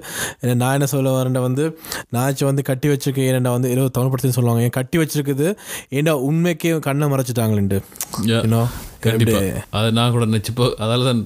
நான் 0.56 0.74
என்ன 0.74 0.86
சொல்ல 0.86 1.10
வரேன்டா 1.14 1.42
வந்து 1.42 1.66
நாச்சு 2.14 2.44
வந்து 2.44 2.64
கட்டி 2.64 2.88
வச்சிருக்கேன் 2.88 3.30
ஏன்டா 3.32 3.52
வந்து 3.52 3.70
ஏதோ 3.70 3.88
தமிழ் 3.90 4.36
சொல்லுவாங்க. 4.38 4.62
ஏன் 4.62 4.78
கட்டி 4.80 4.98
வச்சிருக்குது. 4.98 5.48
ஏன்டா 5.92 6.16
உண்மைக்கே 6.28 6.80
கண்ணை 6.80 7.08
மறைச்சிட்டாங்களேன்ட்டு. 7.08 7.80
ஏன்னோ 8.38 8.62
கண்டிப்பா. 9.00 9.40
அது 9.72 9.92
நான் 9.92 10.12
கூட 10.12 10.26
நினச்சி 10.26 10.52
போ 10.56 10.66
அதால 10.80 11.04
தான் 11.04 11.22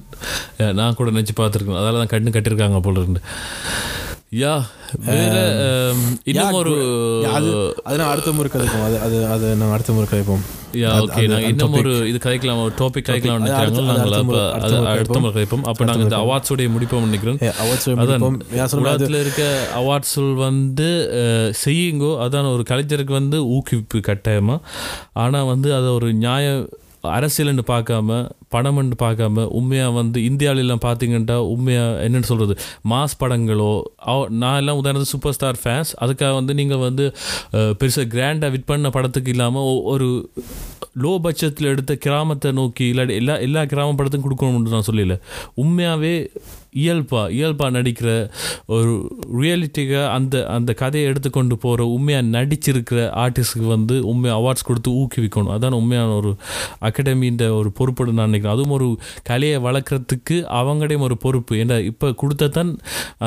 நான் 0.74 0.94
கூட 0.94 1.10
நினச்சி 1.10 1.34
பார்த்துருக்கேன் 1.36 1.80
அதால 1.80 1.98
தான் 1.98 2.12
கண்ணு 2.14 2.32
கட்டியிருக்காங்க 2.32 2.80
போல 2.80 3.00
இருந்து 3.00 3.20
யா 4.30 4.62
வேற 5.06 5.92
இன்னும் 6.24 6.52
ஒரு 6.52 6.72
அது 7.34 7.74
அது 7.84 7.96
நான் 7.96 8.10
அடுத்த 8.10 8.32
முறை 8.32 8.50
கதைப்போம். 8.54 8.84
அது 8.84 9.00
அது 9.00 9.26
அது 9.26 9.54
நான் 9.54 9.70
அடுத்த 9.70 9.92
முறை 9.92 10.08
கதைப்போம். 10.08 10.40
யா 10.72 10.90
ஓகே 10.90 11.06
நாங்கள் 11.06 11.26
அந்த 11.26 11.46
இன்னும். 11.46 11.72
ஒரு 11.72 12.08
இது 12.08 12.30
கதைக்கலாம் 12.30 12.62
ஒரு 12.62 12.72
டாபிக் 12.78 13.04
கதைக்கலாம் 13.04 13.38
நினைக்கிறாங்க. 13.38 13.54
அடுத்த- 13.54 13.80
நாங்கள் 13.80 14.12
அப்போ 14.12 14.32
முறை- 14.32 14.50
அது 14.50 14.62
அடுத்த 14.62 14.76
முறை 14.76 14.92
அடுத்த 14.92 15.18
முறை 15.18 15.42
கதைப்போம். 15.42 15.62
அப்போ 15.62 15.84
நாங்கள் 15.84 16.02
இந்த 16.02 16.16
அவார்ட்ஸோடைய 16.16 16.70
முடிப்போம். 16.70 17.52
அவார்ட்ஸ் 17.60 17.86
அதான் 17.86 18.74
உலகத்தில் 18.74 19.20
இருக்க 19.20 19.66
அவார்ட்ஸுகள் 19.76 20.34
வந்து 20.34 21.10
செய்யுங்கோ 21.64 22.12
அதான் 22.18 22.52
ஒரு 22.52 22.62
கலைஞருக்கு 22.68 23.12
வந்து 23.12 23.44
ஊக்குவிப்பு 23.44 24.00
கட்டாயமாக 24.00 24.68
ஆனால் 25.12 25.46
வந்து 25.46 25.74
அதை 25.74 25.88
ஒரு 25.88 26.12
நியாய 26.12 26.68
அரசியல்னு 27.02 27.62
பார்க்காம 27.66 28.28
பணம்னு 28.54 28.92
பார்க்காம 28.98 29.44
உண்மையாக 29.44 29.90
வந்து 29.92 30.20
இந்தியாவிலலாம் 30.20 30.84
பார்த்தீங்கன்னா 30.84 31.34
உண்மையாக 31.34 32.08
என்னென்னு 32.08 32.22
சொல்கிறது 32.22 32.60
மாஸ் 32.88 33.18
படங்களோ 33.20 33.82
நான் 34.28 34.56
எல்லாம் 34.56 34.84
உதாரணத்துக்கு 34.84 35.14
சூப்பர் 35.16 35.32
ஸ்டார் 35.32 35.58
ஃபேன்ஸ் 35.64 35.94
அதுக்காக 36.00 36.34
வந்து 36.34 36.54
நீங்கள் 36.54 36.78
வந்து 36.78 37.14
பெருசாக 37.52 38.06
கிராண்டாக 38.06 38.50
விட் 38.50 38.64
பண்ண 38.64 38.90
படத்துக்கு 38.90 39.30
இல்லாமல் 39.30 39.82
ஒரு 39.82 40.24
லோ 41.02 41.18
பட்ஜெட்டில் 41.22 41.64
எடுத்த 41.64 41.94
கிராமத்தை 41.94 42.52
நோக்கி 42.52 42.92
இல்லாட்டி 42.92 43.14
எல்லா 43.14 43.38
எல்லா 43.38 43.62
கிராம 43.64 43.94
படத்துக்கும் 43.94 44.26
கொடுக்கணும்னு 44.28 44.68
நான் 44.68 44.88
சொல்லல. 44.92 45.20
உண்மையாகவே 45.54 46.32
இயல்பாக 46.82 47.32
இயல்பாக 47.38 47.70
நடிக்கிற 47.76 48.08
ஒரு 48.76 48.92
ரியாலிட்டிக்காக 49.40 50.06
அந்த 50.16 50.34
அந்த 50.56 50.70
கதையை 50.82 51.04
எடுத்துக்கொண்டு 51.10 51.54
போகிற 51.64 51.86
உண்மையாக 51.96 52.26
நடிச்சிருக்கிற 52.36 52.98
ஆர்டிஸ்ட்டுக்கு 53.24 53.68
வந்து 53.76 53.96
உண்மையாக 54.12 54.38
அவார்ட்ஸ் 54.40 54.66
கொடுத்து 54.68 54.90
ஊக்குவிக்கணும். 55.00 55.52
அதான் 55.56 55.78
உண்மையான 55.80 56.14
ஒரு 56.20 56.30
அகாடமின்ற 56.88 57.44
ஒரு 57.60 57.70
பொறுப்பு 57.78 58.16
நான் 58.18 58.30
நினைக்கிறேன். 58.30 58.56
அதுவும் 58.56 58.76
ஒரு 58.78 58.88
கலையை 59.30 59.58
வளர்க்குறதுக்கு 59.66 60.36
அவங்கடையும் 60.60 61.06
ஒரு 61.08 61.16
பொறுப்பு. 61.24 61.54
ஏன்னா 61.62 61.76
இப்போ 61.90 62.08
கொடுத்ததான் 62.22 62.72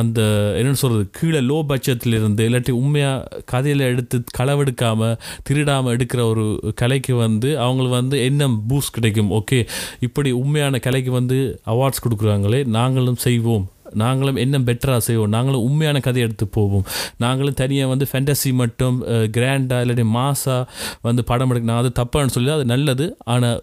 அந்த 0.02 0.20
என்னென்னு 0.60 0.82
சொல்கிறது 0.84 1.06
கீழே 1.20 1.42
லோ 1.50 1.58
பட்ஜெட்டில் 1.72 2.18
இருந்து 2.20 2.46
இல்லாட்டி 2.50 2.74
உண்மையாக 2.82 3.42
கதையில் 3.54 3.84
எடுத்து 3.92 4.18
களவெடுக்காமல் 4.38 5.18
திருடாமல் 5.48 5.94
எடுக்கிற 5.96 6.22
ஒரு 6.32 6.46
கலைக்கு 6.82 7.14
வந்து 7.26 7.50
அவங்களுக்கு 7.66 7.98
வந்து 8.02 8.18
என்ன 8.30 8.50
பூஸ்ட் 8.70 8.96
கிடைக்கும்? 8.98 9.32
ஓகே 9.40 9.60
இப்படி 10.08 10.30
உண்மையான 10.42 10.80
கலைக்கு 10.88 11.12
வந்து 11.20 11.38
அவார்ட்ஸ் 11.74 12.04
கொடுக்குறாங்களே 12.06 12.62
நாங்களும் 12.78 13.20
செய்வோம். 13.42 13.68
நாங்களும் 14.02 14.38
என்ன 14.42 14.58
பெட்டராக 14.68 15.02
செய்வோம். 15.06 15.32
நாங்களும் 15.36 15.64
உண்மையான 15.68 15.98
கதையை 16.04 16.26
எடுத்து 16.28 16.46
போவோம். 16.58 16.86
நாங்களும் 17.24 17.58
தனியாக 17.62 17.92
வந்து 17.92 18.06
ஃபேண்டசி 18.12 18.52
மட்டும் 18.60 18.98
கிராண்டாக 19.38 19.84
இல்லாட்டி 19.86 20.06
மாஸாக 20.18 20.62
வந்து 21.08 21.22
படம் 21.30 21.52
எடுக்க 21.54 21.70
நான் 21.72 21.82
அது 21.84 21.92
தப்பான்னு 22.02 22.34
சொல்லி 22.36 22.52
அது 22.58 22.66
நல்லது. 22.74 23.08
ஆனால் 23.34 23.60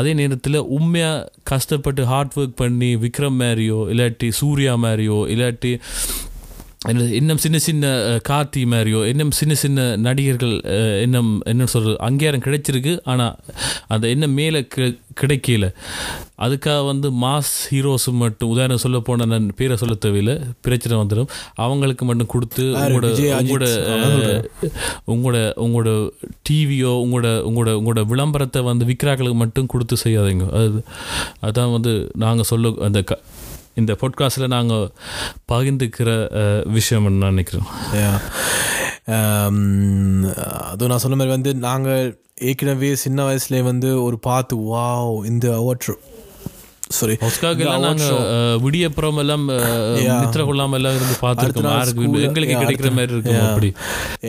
அதே 0.00 0.12
நேரத்தில் 0.20 0.60
உண்மையாக 0.78 1.26
கஷ்டப்பட்டு 1.52 2.04
ஹார்ட் 2.12 2.36
ஒர்க் 2.40 2.60
பண்ணி 2.62 2.90
விக்ரம் 3.04 3.40
மாதிரியோ 3.44 3.80
இல்லாட்டி 3.94 4.30
சூர்யா 4.40 4.74
மாதிரியோ 4.86 5.18
இல்லாட்டி 5.34 5.72
இன்னும் 6.80 7.36
சின்ன 7.36 7.58
சின்ன 7.58 7.86
கார்த்தி 8.28 8.64
மாதிரியோ 8.66 9.06
இன்னும் 9.06 9.30
சின்ன 9.30 9.54
சின்ன 9.54 9.96
நடிகர்கள் 9.96 10.54
இன்னும் 11.02 11.42
என்ன 11.44 11.66
சொல்கிறது 11.66 11.98
அங்கீகாரம் 12.00 12.40
கிடைச்சிருக்கு 12.40 13.00
ஆனால் 13.04 13.34
அந்த 13.86 14.08
என்ன 14.08 14.26
மேலே 14.28 14.66
கி 14.66 14.86
கிடைக்கல 15.20 15.66
அதுக்காக 16.38 16.86
வந்து 16.86 17.10
மாஸ் 17.22 17.52
ஹீரோஸ் 17.70 18.08
மட்டும் 18.12 18.50
உதாரணம் 18.50 18.76
சொல்ல 18.76 19.00
போன 19.00 19.24
நான் 19.24 19.50
பேரை 19.56 19.76
சொல்ல 19.76 19.94
தேவையில்லை 19.94 20.40
பிரச்சனை 20.60 20.96
வந்துடும் 20.98 21.30
அவங்களுக்கு 21.54 22.04
மட்டும் 22.04 22.26
கொடுத்து? 22.26 22.64
உங்களோட 22.76 23.10
உங்களோட. 23.40 23.66
உங்களோட 25.06 25.38
உங்களோட 25.56 25.90
டிவியோ 26.50 26.92
உங்களோட 27.02 27.28
உங்களோட 27.42 27.70
உங்களோட 27.80 28.06
விளம்பரத்தை 28.06 28.62
வந்து 28.62 28.84
விற்கிறாக்களுக்கு 28.84 29.34
மட்டும் 29.34 29.66
கொடுத்து 29.66 29.96
செய்யாதீங்க 30.04 30.46
அது 30.54 30.80
அதான் 31.42 31.72
வந்து 31.72 31.94
நாங்கள் 32.16 32.44
சொல்ல 32.44 32.74
அந்த 32.80 33.02
க 33.02 33.20
இந்த 33.80 33.92
பாட்காஸ்டில் 34.00 34.48
நாங்கள் 34.48 34.86
பகிர்ந்துக்கிற 35.48 36.10
விஷயம் 36.70 37.00
விஷயம்னு 37.00 37.22
நான் 37.22 37.34
நினைக்கிறோம் 37.34 37.68
um, 39.14 39.58
அதுவும் 40.66 40.90
நான் 40.90 41.02
சொன்ன 41.02 41.16
மாதிரி 41.16 41.34
வந்து 41.34 41.52
நாங்கள் 41.62 42.04
ஏற்கனவே 42.42 42.90
சின்ன 42.96 43.24
வயசுலேயே 43.24 43.62
வந்து 43.62 43.88
ஒரு 44.02 44.16
பார்த்து 44.18 44.54
வாவ் 44.66 45.14
இந்த 45.24 45.46
ஓட்ரு 45.64 45.94
சாரி 46.98 47.14
ஒஸ்காக்கு 47.26 47.62
எல்லாம் 47.64 47.84
நாங்கள் 47.86 48.58
விடியப்புறம் 48.64 49.18
எல்லாம். 49.22 49.44
நித்திர 50.20 50.42
கொள்ளாம 50.48 50.76
எல்லாம் 50.78 50.96
இருந்து 50.98 51.16
பார்த்துருக்கோம். 51.24 51.68
எங்களுக்கு 52.28 52.56
கிடைக்கிற 52.62 52.90
மாதிரி 52.96 53.14
இருக்கும் 53.16 53.36
yeah. 53.36 53.50
அப்படி. 53.50 53.68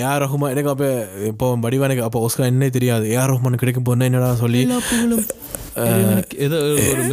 ஏஆர் 0.01 0.21
ரஹ்மான் 0.23 0.53
எனக்கு 0.53 0.71
அப்போ 0.73 0.89
இப்போ 1.29 1.47
வடிவானுக்கு 1.63 2.05
அப்போ 2.07 2.19
ஒஸ்கா 2.27 2.49
என்னே 2.51 2.69
தெரியாது. 2.77 3.07
ஏஆர் 3.15 3.33
ரஹ்மான் 3.33 3.61
கிடைக்கும் 3.63 3.87
போனா 3.89 4.09
என்னடா 4.11 4.29
சொல்லி? 4.43 4.61
ஏதோ 6.45 6.57
ஒரு. 6.91 7.03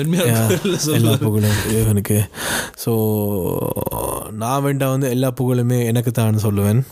எல்லா 0.99 1.15
புகழும் 1.27 1.59
இறைவனுக்கு. 1.73 2.19
ஸோ 2.85 2.93
நான் 4.43 4.65
வேண்டாம் 4.67 4.95
வந்து 4.97 5.11
எல்லா 5.17 5.31
புகழுமே 5.41 5.81
எனக்கு 5.93 6.13
தான் 6.21 6.45
சொல்லுவேன். 6.47 6.83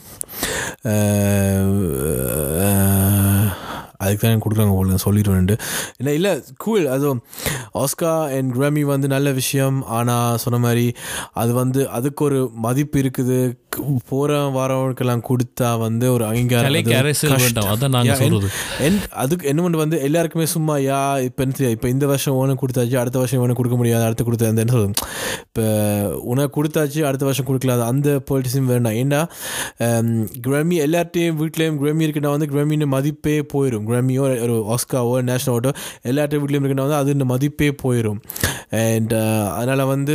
அதுக்கு 4.03 4.23
தான் 4.23 4.43
கொடுக்குறாங்க 4.45 4.75
போல 4.79 4.99
சொல்லிடுவேன் 5.07 5.53
இல்லை 6.01 6.15
இல்லை 6.19 6.33
கூல் 6.65 6.87
அதுவும் 6.95 7.21
ஆஸ்கா 7.83 8.13
அண்ட் 8.37 8.51
கிராமி 8.57 8.83
வந்து 8.95 9.09
நல்ல 9.15 9.29
விஷயம். 9.41 9.79
ஆனால் 9.99 10.41
சொன்ன 10.45 10.61
மாதிரி 10.67 10.87
அது 11.43 11.53
வந்து 11.63 11.81
அதுக்கு 11.99 12.23
ஒரு 12.29 12.41
மதிப்பு 12.67 12.99
இருக்குது. 13.03 13.39
போகிற 14.11 14.37
வாரவனுக்கெல்லாம் 14.57 15.23
கொடுத்தா 15.29 15.71
வந்து 15.85 16.07
ஒரு 16.13 16.25
அங்கீகாரம் 16.29 16.77
அதுக்கு 19.23 19.49
என்ன 19.51 19.63
ஒன்று 19.67 19.83
வந்து 19.83 19.97
எல்லாருக்குமே 20.07 20.47
சும்மா 20.55 20.75
யா 20.87 21.01
இப்போ 21.27 21.45
இப்போ 21.75 21.89
இந்த 21.95 22.07
வருஷம் 22.13 22.39
உனக்கு 22.43 22.63
கொடுத்தாச்சு 22.63 22.97
அடுத்த 23.03 23.19
வருஷம் 23.23 23.43
உனக்கு 23.45 23.61
கொடுக்க 23.61 23.79
முடியாது. 23.81 24.05
அடுத்து 24.09 24.25
கொடுத்த 24.29 24.53
அந்த 24.53 24.65
என்ன 24.65 24.75
சொல்றது? 24.77 24.95
இப்போ 25.47 25.65
உனக்கு 26.33 26.55
கொடுத்தாச்சு 26.57 27.03
அடுத்த 27.09 27.27
வருஷம் 27.29 27.49
கொடுக்கல. 27.49 27.77
அந்த 27.93 28.09
பொலிட்டிஸும் 28.31 28.71
வேண்டாம். 28.73 28.97
ஏன்னா 29.03 29.21
கிராமி 30.47 30.79
எல்லார்ட்டையும் 30.87 31.39
வீட்லேயும் 31.43 31.79
கிராமி 31.83 32.07
இருக்குன்னா 32.07 32.33
வந்து 32.37 32.51
கிராமின்னு 32.55 32.89
மதிப்பே 32.97 33.37
போயிடும் 33.53 33.86
கிராமியோ 33.91 34.25
ஒரு 34.47 34.57
ஆஸ்காவோ 34.75 35.15
நேஷனல் 35.31 35.53
அவார்டோ 35.55 35.73
எல்லார்ட்டையும் 36.11 36.45
வீட்லேயும் 36.45 36.65
இருக்குன்னா 36.65 36.87
வந்து 36.89 37.01
அது 37.01 37.17
இந்த 37.17 37.29
மதிப்பே 37.33 37.71
போயிடும் 37.85 38.21
அண்ட் 38.85 39.13
uh, 39.15 39.45
அதனால் 39.59 39.83
வந்து 39.93 40.15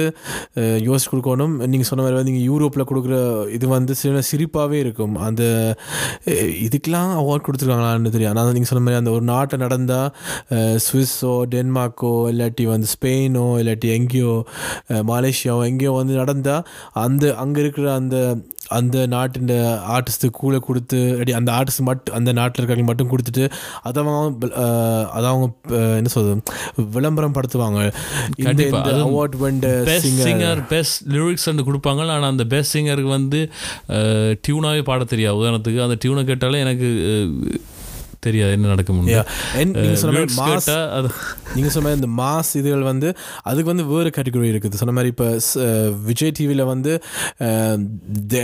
uh, 0.60 0.78
யோசிச்சு 0.88 1.10
கொடுக்கணும். 1.12 1.54
நீங்கள் 1.72 1.90
சொன்ன 1.90 2.04
மாதிரி 2.04 2.18
வந்து 2.18 2.32
நீங்கள் 2.32 2.48
யூரோப்பில் 2.50 2.88
கொடுக்குற 2.90 3.16
இது 3.58 3.66
வந்து 3.68 3.94
சில 4.02 4.22
சிரிப்பாகவே 4.32 4.78
இருக்கும். 4.86 5.16
அந்த 5.28 5.44
uh, 6.32 6.50
இதுக்கெலாம் 6.66 7.14
அவார்ட் 7.22 7.46
கொடுத்துருக்காங்களான்னு 7.48 8.14
தெரியும் 8.16 8.32
ஆனால் 8.34 8.54
நீங்கள் 8.58 8.72
சொன்ன 8.72 8.84
மாதிரி 8.86 9.02
அந்த 9.02 9.14
ஒரு 9.18 9.26
நாட்டை 9.32 9.60
நடந்தால் 9.66 10.10
சுவிஸோ 10.88 11.34
டென்மார்க்கோ 11.56 12.14
இல்லாட்டி 12.32 12.66
வந்து 12.74 12.90
ஸ்பெயினோ 12.96 13.48
இல்லாட்டி 13.62 13.90
எங்கேயோ 13.98 14.34
மலேசியாவோ 15.12 15.64
எங்கேயோ 15.72 15.94
வந்து 16.02 16.16
நடந்தால் 16.16 16.66
அந்த 17.06 17.34
அங்கே 17.36 17.60
இருக்கிற 17.62 17.88
அந்த 17.94 18.18
அந்த 18.78 19.06
நாட்டின் 19.14 19.54
ஆர்டிஸ்ட்டு 19.96 20.30
கூட 20.42 20.56
கொடுத்து 20.68 21.00
இல்லாட்டி 21.12 21.36
அந்த 21.40 21.52
ஆர்டிஸ்ட் 21.58 21.86
மட்டும் 21.90 22.16
அந்த 22.20 22.32
நாட்டில் 22.40 22.60
இருக்கிறவங்க 22.62 22.90
மட்டும் 22.92 23.12
கொடுத்துட்டு 23.12 23.46
அதை 23.88 24.04
அவங்க 24.04 24.50
அதை 25.18 25.26
அவங்க 25.32 25.48
என்ன 26.00 26.12
சொல்றது 26.16 26.90
விளம்பரம் 26.96 27.36
படுத்துவாங்க. 27.38 27.82
இந்த 28.44 28.64
அவார்ட் 29.08 29.38
வெண்ட 29.44 29.74
சிங்கர் 30.28 30.62
பெஸ்ட் 30.74 31.02
லிரிக்ஸ் 31.16 31.50
கொடுப்பாங்க 31.70 32.08
ஆனால் 32.16 32.32
அந்த 32.34 32.46
பெஸ்ட் 32.54 32.76
சிங்கருக்கு 32.78 33.16
வந்து 33.18 33.42
டியூனாவே 34.46 34.84
பாட 34.90 35.04
தெரியாது. 35.14 35.40
உதாரணத்துக்கு 35.42 35.86
அந்த 35.88 35.98
டியூனை 36.04 36.24
கேட்டாலே 36.32 36.64
எனக்கு 36.66 36.90
தெரியாது 38.28 38.56
என்ன 38.58 38.72
நடக்க 38.74 38.92
முடியும் 38.98 39.28
நீங்கள் 39.74 40.00
சொன்ன 40.02 40.14
மாதிரி 40.18 40.36
மாஸ் 40.40 40.50
கேட்டா 40.52 40.78
அது 40.98 41.10
நீங்கள் 41.56 41.74
சொன்ன 41.76 41.86
மாதிரி 41.86 42.00
இந்த 42.02 42.10
மாஸ் 42.22 42.52
இதுகள் 42.60 42.86
வந்து 42.92 43.10
அதுக்கு 43.50 43.70
வந்து 43.72 43.86
வேறு 43.92 44.10
கேட்டகரி 44.18 44.50
இருக்குது. 44.54 44.80
சொன்ன 44.82 44.94
மாதிரி 44.98 45.12
இப்போ 45.14 45.28
விஜய் 46.10 46.34
டிவியில் 46.38 46.64
வந்து 46.74 46.92
the 48.32 48.36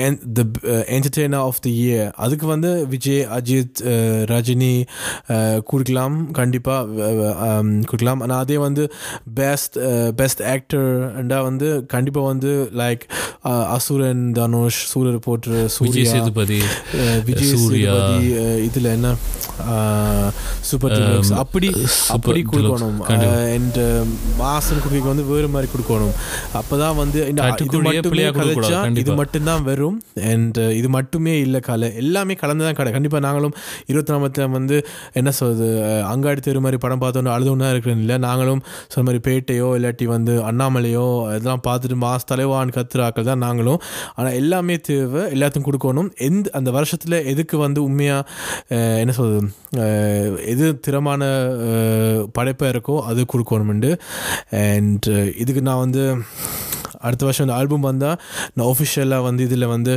entertainer 0.96 1.44
of 1.48 1.62
the 1.66 1.74
year 1.84 2.10
அதுக்கு 2.26 2.48
வந்து 2.54 2.72
விஜய் 2.94 3.24
அஜித் 3.38 3.82
ரஜினி 4.34 4.74
கொடுக்கலாம் 5.72 6.18
கண்டிப்பாக 6.40 7.06
கொடுக்கலாம் 7.90 8.22
ஆனால் 8.26 8.42
அதே 8.46 8.58
வந்து 8.68 8.86
பெஸ்ட் 9.40 9.78
பெஸ்ட் 10.22 10.44
ஆக்டர்ண்டா 10.54 11.40
வந்து 11.50 11.70
கண்டிப்பாக 11.96 12.26
வந்து 12.32 12.52
லைக் 12.82 13.06
அசுரன் 13.76 14.26
தனுஷ் 14.38 14.82
சூரியர் 14.92 15.26
போட்டு 15.28 15.62
சூர்யா 15.76 16.12
சேதுபதி 16.14 16.60
விஜய் 17.30 17.52
சூர்யா. 17.56 17.94
இதுல 18.68 18.88
என்ன? 18.98 19.10
சூப்பர் 20.68 20.94
டிலக்ஸ் 20.94 21.32
அப்படி 21.42 21.68
Super 21.70 22.14
அப்படி 22.16 22.40
Deluxe, 22.42 22.52
கொடுக்கணும். 22.54 22.98
அண்ட் 23.56 23.78
மாசன் 24.40 24.82
குக்கிக்கு 24.82 25.10
வந்து 25.10 25.26
வேறு 25.30 25.48
மாதிரி 25.50 25.70
கொடுக்கணும். 25.72 26.14
அப்பதான் 26.60 26.98
வந்து 27.00 27.20
இது 27.28 27.42
மட்டுமே 27.88 28.26
கதைச்சா 28.38 28.80
இது. 29.02 29.14
மட்டும்தான் 29.20 29.64
வரும். 29.68 29.98
அண்ட் 30.32 30.60
இது 30.76 30.90
மட்டுமே 30.96 31.34
இல்லை 31.40 31.62
கலை. 31.62 31.90
எல்லாமே 32.02 32.36
கலந்து 32.42 32.66
தான் 32.66 32.78
கடை. 32.78 32.92
கண்டிப்பாக 32.94 33.24
நாங்களும் 33.26 33.56
இருபத்தி 33.88 34.14
நாமத்தில் 34.14 34.26
வந்து 34.54 34.78
என்ன 35.16 35.30
சொல்றது 35.38 35.56
அஹ், 35.84 36.06
அங்காடி 36.12 36.42
தெரு 36.42 36.62
மாதிரி 36.62 36.80
படம் 36.84 37.02
பார்த்தோன்னு 37.02 37.34
அழுதுன்னா 37.36 37.70
இருக்கிறேன். 37.74 38.02
இல்லை 38.04 38.18
நாங்களும் 38.26 38.62
சொன்ன 38.88 39.06
மாதிரி 39.08 39.24
பேட்டையோ 39.28 39.70
இல்லாட்டி 39.78 40.08
வந்து 40.12 40.34
அண்ணாமலையோ 40.50 41.06
இதெல்லாம் 41.32 41.66
பார்த்துட்டு 41.68 41.98
மாஸ் 42.02 42.30
தலைவான் 42.30 42.76
கத்துறாக்கள் 42.76 43.30
தான் 43.30 43.44
நாங்களும். 43.46 43.80
ஆனால் 44.16 44.38
எல்லாமே 44.38 44.78
தேவை. 44.88 45.06
எல்லாத்தையும் 45.36 45.68
கொடுக்கணும். 45.68 45.86
எந்த 46.28 46.48
அந்த 46.58 46.70
வருஷத்தில் 46.74 46.96
எதுக்கு 47.32 47.56
வந்து 47.60 47.80
உண்மையாக 47.84 48.24
என்ன 49.02 49.14
சொல்றது 49.14 49.40
அஹ், 49.40 49.50
எது 50.46 50.80
திறமான 50.80 51.24
படைப்பாக 52.32 52.72
இருக்கோ 52.72 53.02
அது 53.04 53.26
கொடுக்கணும்ண்டு. 53.26 53.92
அண்ட் 54.64 55.08
இதுக்கு 55.36 55.62
நான் 55.62 55.78
வந்து 55.78 56.04
அடுத்த 57.02 57.26
வருஷம் 57.26 57.46
அந்த 57.46 57.56
ஆல்பம் 57.56 57.82
வந்தால் 57.82 58.20
நான் 58.54 58.68
ஒஃபிஷியலாக 58.68 59.22
வந்து 59.22 59.44
இதில் 59.44 59.66
வந்து 59.68 59.94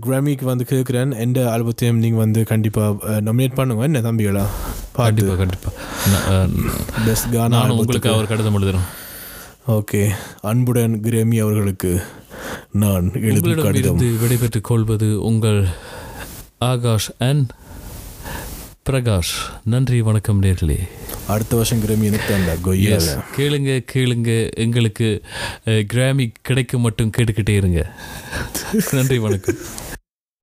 கிராமிக்கு 0.00 0.44
வந்து 0.44 0.64
கேட்குறேன் 0.64 1.16
எந்த 1.18 1.50
ஆல்பத்தையும் 1.50 1.98
நீங்கள் 1.98 2.18
வந்து 2.18 2.44
கண்டிப்பாக 2.44 2.94
நாமினேட் 3.20 3.54
பண்ணுங்க 3.54 3.84
என்ன 3.84 4.00
தம்பிகளா? 4.00 4.44
பாட்டு. 4.92 5.22
கண்டிப்பா 5.24 5.34
கண்டிப்பா. 5.34 5.70
நான், 6.06 6.26
அஹ், 6.32 6.54
பெஸ்ட் 7.06 7.32
கானா 7.32 7.60
உங்களுக்கு 7.74 8.10
அவர் 8.10 8.26
கடிதம் 8.26 8.58
எழுதுறேன் 8.60 8.86
ஓகே 9.70 10.02
அன்புடன் 10.42 11.00
கிரேமி 11.02 11.38
அவர்களுக்கு 11.38 11.90
நான் 12.76 13.06
உங்களிடமிருந்து 13.26 14.08
விடைபெற்றுக் 14.18 14.64
கொள்வது 14.64 15.22
உங்கள் 15.22 15.60
ஆகாஷ் 16.64 17.10
அண்ட் 17.22 17.50
பிரகாஷ் 18.90 19.32
நன்றி 19.64 20.00
வணக்கம் 20.00 20.42
நேர்களே. 20.42 20.78
அடுத்த 21.26 21.56
வருஷம் 21.56 21.78
கிரேமி 21.78 22.04
எனக்கு 22.04 22.34
அந்த 22.34 22.56
கேளுங்க 23.36 23.84
கேளுங்க 23.92 24.50
எங்களுக்கு 24.64 25.22
கிராமி 25.86 26.32
கிடைக்க 26.42 26.78
மட்டும் 26.78 27.10
கேட்டுக்கிட்டே 27.18 27.56
இருங்க. 27.56 27.92
நன்றி 28.90 29.18
வணக்கம். 29.18 29.54